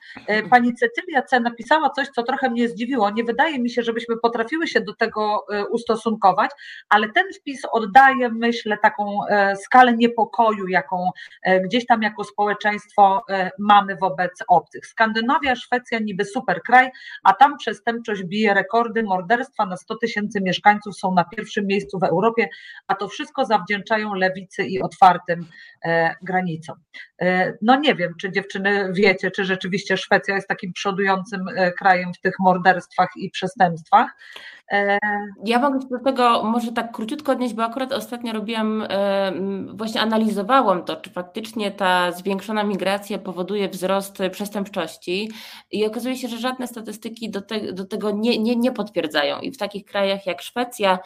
[0.51, 1.40] Pani Cecylia C.
[1.40, 3.11] napisała coś, co trochę mnie zdziwiło.
[3.11, 6.51] Nie wydaje mi się, żebyśmy potrafiły się do tego ustosunkować,
[6.88, 11.11] ale ten wpis oddaje, myślę, taką e, skalę niepokoju, jaką
[11.43, 14.86] e, gdzieś tam jako społeczeństwo e, mamy wobec obcych.
[14.86, 16.91] Skandynawia, Szwecja niby super kraj,
[17.22, 22.05] a tam przestępczość bije rekordy, morderstwa na 100 tysięcy mieszkańców są na pierwszym miejscu w
[22.05, 22.49] Europie,
[22.86, 25.47] a to wszystko zawdzięczają lewicy i otwartym
[26.22, 26.76] granicom.
[27.62, 31.45] No nie wiem, czy dziewczyny wiecie, czy rzeczywiście Szwecja jest takim przodującym
[31.78, 34.11] krajem w tych morderstwach i przestępstwach.
[35.44, 38.84] Ja mogę się do tego może tak króciutko odnieść, bo akurat ostatnio robiłam,
[39.74, 45.30] właśnie analizowałam to, czy faktycznie ta zwiększona migracja powoduje wzrost przestępczości
[45.70, 49.50] i okazuje się, że żadne statystyki do, te, do tego nie, nie, nie potwierdzają i
[49.50, 50.98] w takich krajach jak Szwecja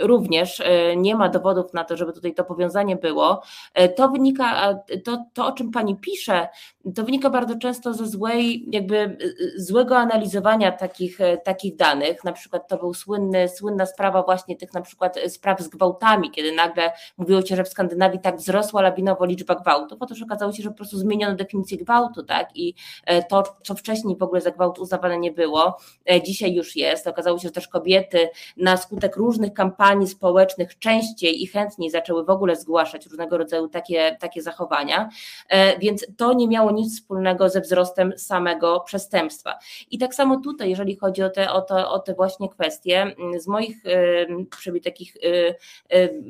[0.00, 3.42] również e, nie ma dowodów na to, żeby tutaj to powiązanie było.
[3.74, 6.48] E, to wynika, to, to o czym Pani pisze,
[6.94, 9.16] to wynika bardzo często ze złej, jakby
[9.56, 14.80] złego analizowania takich, takich danych, na przykład to był słynny, słynna sprawa właśnie tych na
[14.80, 19.54] przykład spraw z gwałtami, kiedy nagle mówiło się, że w Skandynawii tak wzrosła lawinowo liczba
[19.54, 22.74] gwałtów, otóż okazało się, że po prostu zmieniono definicję gwałtu, tak, i
[23.06, 25.76] e, to, co wcześniej w ogóle za gwałt uznawane nie było,
[26.10, 27.06] e, dzisiaj już jest.
[27.06, 32.30] Okazało się, że też kobiety na skutek różnych kampanii społecznych częściej i chętniej zaczęły w
[32.30, 35.08] ogóle zgłaszać różnego rodzaju takie, takie zachowania,
[35.48, 39.58] e, więc to nie miało nic wspólnego ze wzrostem samego przestępstwa.
[39.90, 43.02] I tak samo tutaj, jeżeli chodzi o te, o te, o te właśnie właśnie kwestie.
[43.02, 43.86] Mm, z moich
[44.50, 45.54] przynajmniej takich y,
[45.94, 46.20] y,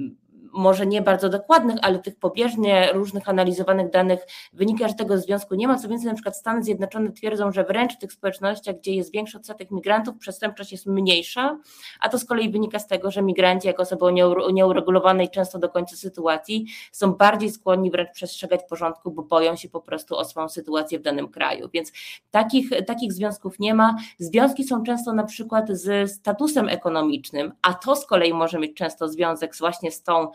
[0.55, 5.69] może nie bardzo dokładnych, ale tych pobieżnie różnych analizowanych danych wynika, że tego związku nie
[5.69, 5.79] ma.
[5.79, 9.39] Co więcej, na przykład Stany Zjednoczone twierdzą, że wręcz w tych społecznościach, gdzie jest większy
[9.39, 11.59] odsetek migrantów, przestępczość jest mniejsza,
[12.01, 15.69] a to z kolei wynika z tego, że migranci jako osoby o nieuregulowanej często do
[15.69, 20.49] końca sytuacji są bardziej skłonni wręcz przestrzegać porządku, bo boją się po prostu o swoją
[20.49, 21.69] sytuację w danym kraju.
[21.73, 21.93] Więc
[22.31, 23.97] takich, takich związków nie ma.
[24.19, 29.09] Związki są często na przykład z statusem ekonomicznym, a to z kolei może mieć często
[29.09, 30.29] związek właśnie z tą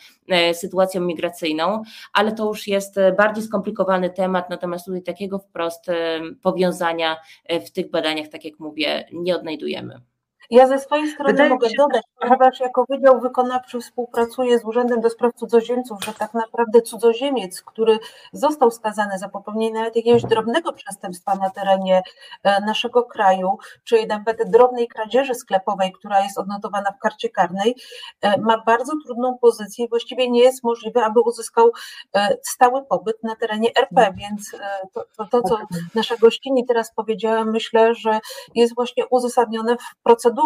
[0.53, 1.81] sytuacją migracyjną,
[2.13, 7.17] ale to już jest e, bardziej skomplikowany temat, natomiast tutaj takiego wprost e, powiązania
[7.65, 10.01] w tych badaniach, tak jak mówię, nie odnajdujemy.
[10.49, 15.01] Ja ze swojej strony Wydaje mogę się, dodać, ponieważ jako Wydział Wykonawczy współpracuję z Urzędem
[15.01, 17.99] do Spraw Cudzoziemców, że tak naprawdę cudzoziemiec, który
[18.33, 22.01] został skazany za popełnienie nawet jakiegoś drobnego przestępstwa na terenie
[22.43, 27.75] e, naszego kraju, czy nawet drobnej kradzieży sklepowej, która jest odnotowana w karcie karnej,
[28.21, 31.71] e, ma bardzo trudną pozycję i właściwie nie jest możliwe, aby uzyskał
[32.15, 34.15] e, stały pobyt na terenie RP, mm.
[34.15, 34.51] więc
[34.93, 35.57] to, to, to co
[35.95, 38.19] nasza gościni teraz powiedziała, myślę, że
[38.55, 40.38] jest właśnie uzasadnione w procedurze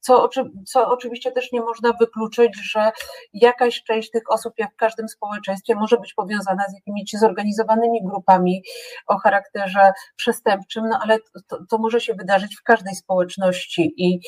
[0.00, 0.28] co,
[0.66, 2.90] co oczywiście też nie można wykluczyć, że
[3.32, 8.62] jakaś część tych osób, jak w każdym społeczeństwie, może być powiązana z jakimiś zorganizowanymi grupami
[9.06, 11.18] o charakterze przestępczym, no ale
[11.48, 14.20] to, to może się wydarzyć w każdej społeczności i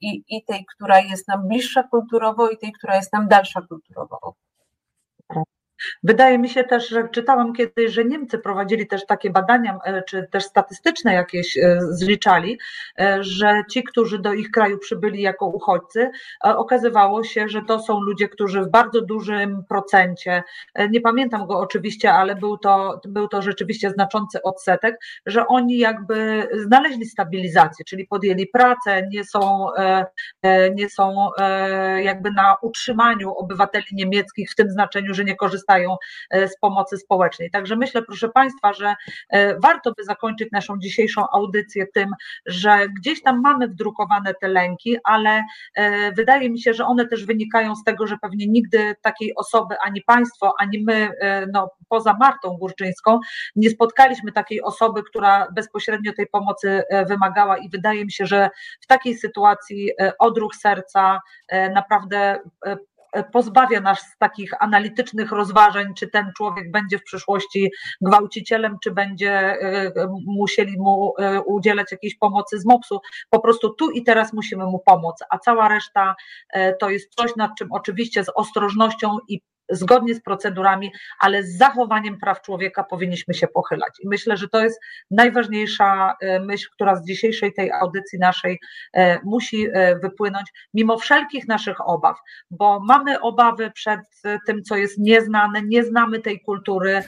[0.00, 4.34] i, i tej, która jest nam bliższa kulturowo, i tej, która jest nam dalsza kulturowo.
[6.02, 10.28] Wydaje mi się też, że czytałam kiedyś, że Niemcy prowadzili też takie badania, e, czy
[10.30, 12.58] też statystyczne jakieś e, zliczali,
[13.00, 16.10] e, że ci, którzy do ich kraju przybyli jako uchodźcy,
[16.44, 20.42] okazywało się, że to są ludzie, którzy w bardzo dużym procencie,
[20.90, 24.96] nie pamiętam go oczywiście, ale był to, był to rzeczywiście znaczący odsetek,
[25.26, 29.66] że oni jakby znaleźli stabilizację, czyli podjęli pracę, nie są,
[30.74, 31.30] nie są
[32.02, 35.96] jakby na utrzymaniu obywateli niemieckich w tym znaczeniu, że nie korzystają korzystają
[36.30, 37.50] e, z pomocy społecznej.
[37.50, 38.94] Także myślę, proszę Państwa, że
[39.30, 42.10] e, warto by zakończyć naszą dzisiejszą audycję tym,
[42.46, 45.42] że gdzieś tam mamy wdrukowane te lęki, ale
[45.74, 49.74] e, wydaje mi się, że one też wynikają z tego, że pewnie nigdy takiej osoby
[49.84, 51.10] ani Państwo, ani my,
[51.52, 53.20] no, poza Martą Górczyńską,
[53.56, 58.50] nie spotkaliśmy takiej osoby, która bezpośrednio tej pomocy wymagała i wydaje mi się, że
[58.80, 61.20] w takiej sytuacji odruch serca
[61.74, 62.40] naprawdę
[63.32, 69.92] pozbawia nas takich analitycznych rozważań, czy ten człowiek będzie w przyszłości gwałcicielem, czy będzie e,
[70.26, 73.00] musieli mu e, udzielać jakiejś pomocy z MOPS-u.
[73.30, 76.14] Po prostu tu i teraz musimy mu pomóc, a cała reszta
[76.50, 81.56] e, to jest coś, nad czym oczywiście z ostrożnością i zgodnie z procedurami, ale z
[81.58, 83.92] zachowaniem praw człowieka powinniśmy się pochylać.
[84.00, 88.60] I myślę, że to jest najważniejsza e, myśl, która z dzisiejszej tej audycji naszej
[88.92, 92.16] e, musi e, wypłynąć, mimo wszelkich naszych obaw,
[92.50, 94.00] bo mamy obawy przed
[94.46, 97.02] tym, co jest nieznane, nie znamy tej kultury,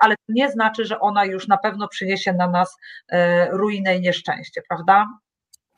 [0.00, 2.76] ale to nie znaczy, że ona już na pewno przyniesie na nas
[3.50, 5.06] ruinę i nieszczęście, prawda?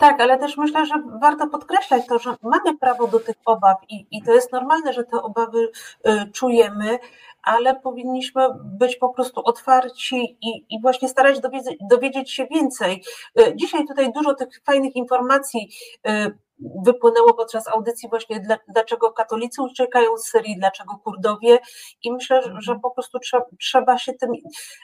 [0.02, 4.06] Tak, ale też myślę, że warto podkreślać to, że mamy prawo do tych obaw i,
[4.10, 5.70] i to jest normalne, że te obawy
[6.06, 6.98] y, czujemy,
[7.42, 13.04] ale powinniśmy być po prostu otwarci i, i właśnie starać dowiedzieć, dowiedzieć się więcej.
[13.40, 15.68] Y, dzisiaj tutaj dużo tych fajnych informacji
[16.08, 16.38] y,
[16.84, 21.58] wypłynęło podczas audycji właśnie, dlaczego katolicy uciekają z Syrii, dlaczego Kurdowie
[22.02, 24.30] i myślę, że po prostu trzeba, trzeba się tym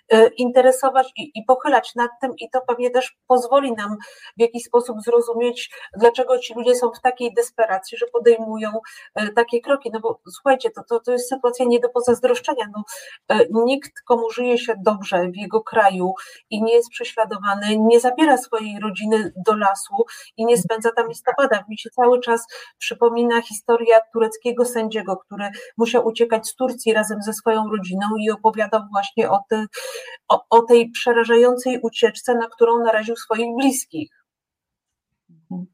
[0.08, 3.96] e, interesować i, i pochylać nad tym i to pewnie też pozwoli nam
[4.36, 8.70] w jakiś sposób zrozumieć, dlaczego ci ludzie są w takiej desperacji, że podejmują
[9.14, 12.84] e, takie kroki, no bo słuchajcie, to, to, to jest sytuacja nie do pozazdroszczenia, no,
[13.28, 16.12] e, nikt komu żyje się dobrze w jego kraju
[16.50, 19.94] i nie jest prześladowany, nie zabiera swojej rodziny do lasu
[20.36, 22.46] i nie spędza tam listopada mi się cały czas
[22.78, 28.80] przypomina historia tureckiego sędziego, który musiał uciekać z Turcji razem ze swoją rodziną i opowiadał
[28.92, 29.40] właśnie o,
[30.28, 34.17] o, o tej przerażającej ucieczce, na którą naraził swoich bliskich.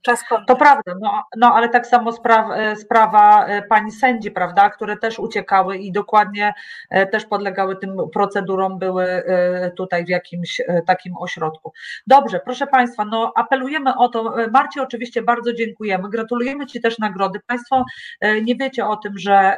[0.03, 4.71] Czas To prawda, no, no ale tak samo sprawa, e, sprawa e, pani sędzi, prawda,
[4.71, 6.55] które też uciekały i dokładnie
[6.91, 9.23] e, też podlegały tym procedurom, były
[9.77, 11.73] tutaj w jakimś takim ośrodku.
[12.07, 14.35] Dobrze, proszę Państwa, no apelujemy o to.
[14.53, 17.41] Marcie oczywiście bardzo dziękujemy, gratulujemy Ci też nagrody.
[17.47, 17.85] Państwo
[18.43, 19.57] nie wiecie o tym, że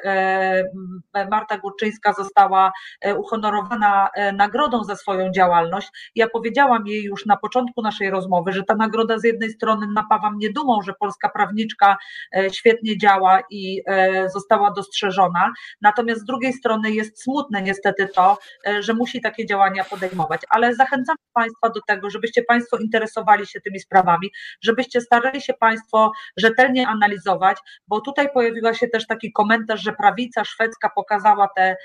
[1.30, 2.72] Marta Górczyńska została
[3.16, 5.88] uhonorowana nagrodą za swoją działalność.
[6.14, 10.05] Ja powiedziałam jej już na początku naszej rozmowy, że ta nagroda z jednej strony na
[10.06, 11.96] napawa mnie dumą, że polska prawniczka
[12.36, 15.52] e, świetnie działa i e, została dostrzeżona.
[15.80, 20.40] Natomiast z drugiej strony jest smutne niestety to, e, że musi takie działania podejmować.
[20.50, 24.30] Ale zachęcam Państwa do tego, żebyście Państwo interesowali się tymi sprawami,
[24.62, 30.44] żebyście starali się Państwo rzetelnie analizować, bo tutaj pojawiła się też taki komentarz, że prawica
[30.44, 31.76] szwedzka pokazała te,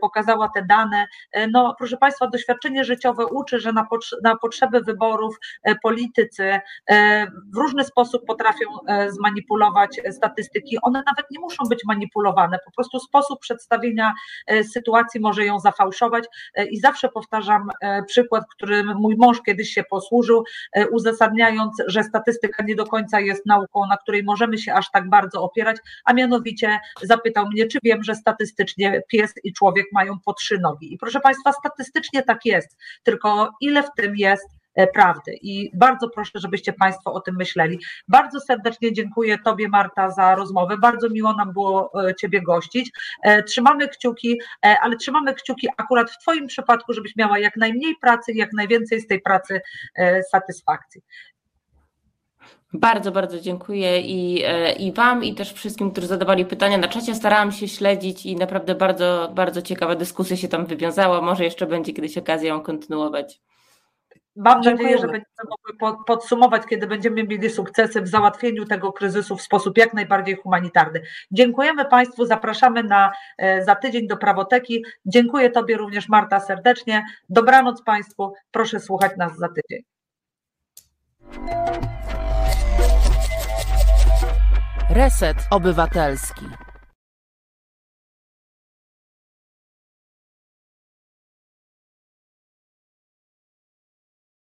[0.00, 1.06] pokazała te dane.
[1.50, 3.86] No, proszę Państwa, doświadczenie życiowe uczy, że na,
[4.24, 5.36] na potrzeby wyborów
[5.82, 6.60] politycy
[7.52, 10.76] w różnych różny sposób potrafią e, zmanipulować statystyki.
[10.82, 14.12] One nawet nie muszą być manipulowane, po prostu sposób przedstawienia
[14.46, 17.68] e, sytuacji może ją zafałszować e, i zawsze powtarzam
[18.06, 20.44] przykład, którym mój mąż kiedyś się posłużył,
[20.92, 25.42] uzasadniając, że statystyka nie do końca jest nauką, na której możemy się aż tak bardzo
[25.42, 30.58] opierać, a mianowicie zapytał mnie, czy wiem, że statystycznie pies i człowiek mają po trzy
[30.58, 30.94] nogi.
[30.94, 34.59] I proszę Państwa, statystycznie tak jest, tylko ile w tym jest E,
[34.94, 35.38] prawdy.
[35.42, 37.78] I bardzo proszę, żebyście Państwo o tym myśleli.
[38.08, 40.78] Bardzo serdecznie dziękuję Tobie, Marta, za rozmowę.
[40.78, 42.90] Bardzo miło nam było e, Ciebie gościć.
[43.22, 44.40] E, trzymamy kciuki,
[44.82, 49.00] ale trzymamy kciuki akurat w Twoim przypadku, żebyś miała jak najmniej pracy i jak najwięcej
[49.00, 49.60] z tej pracy
[50.30, 51.00] satysfakcji.
[52.72, 54.44] Bardzo, bardzo dziękuję i,
[54.78, 57.14] i Wam, i też wszystkim, którzy zadawali pytania na czacie.
[57.14, 61.20] Starałam się śledzić i naprawdę bardzo, bardzo ciekawa dyskusja się tam wywiązała.
[61.20, 63.40] Może jeszcze będzie kiedyś okazja ją kontynuować.
[64.36, 69.42] Mam nadzieję, że będziemy mogli podsumować, kiedy będziemy mieli sukcesy w załatwieniu tego kryzysu w
[69.42, 71.02] sposób jak najbardziej humanitarny.
[71.30, 74.84] Dziękujemy Państwu, zapraszamy na, e, za tydzień do Prawoteki.
[75.06, 77.04] Dziękuję Tobie również, Marta, serdecznie.
[77.28, 79.82] Dobranoc Państwu, proszę słuchać nas za tydzień.
[84.90, 86.46] Reset Obywatelski.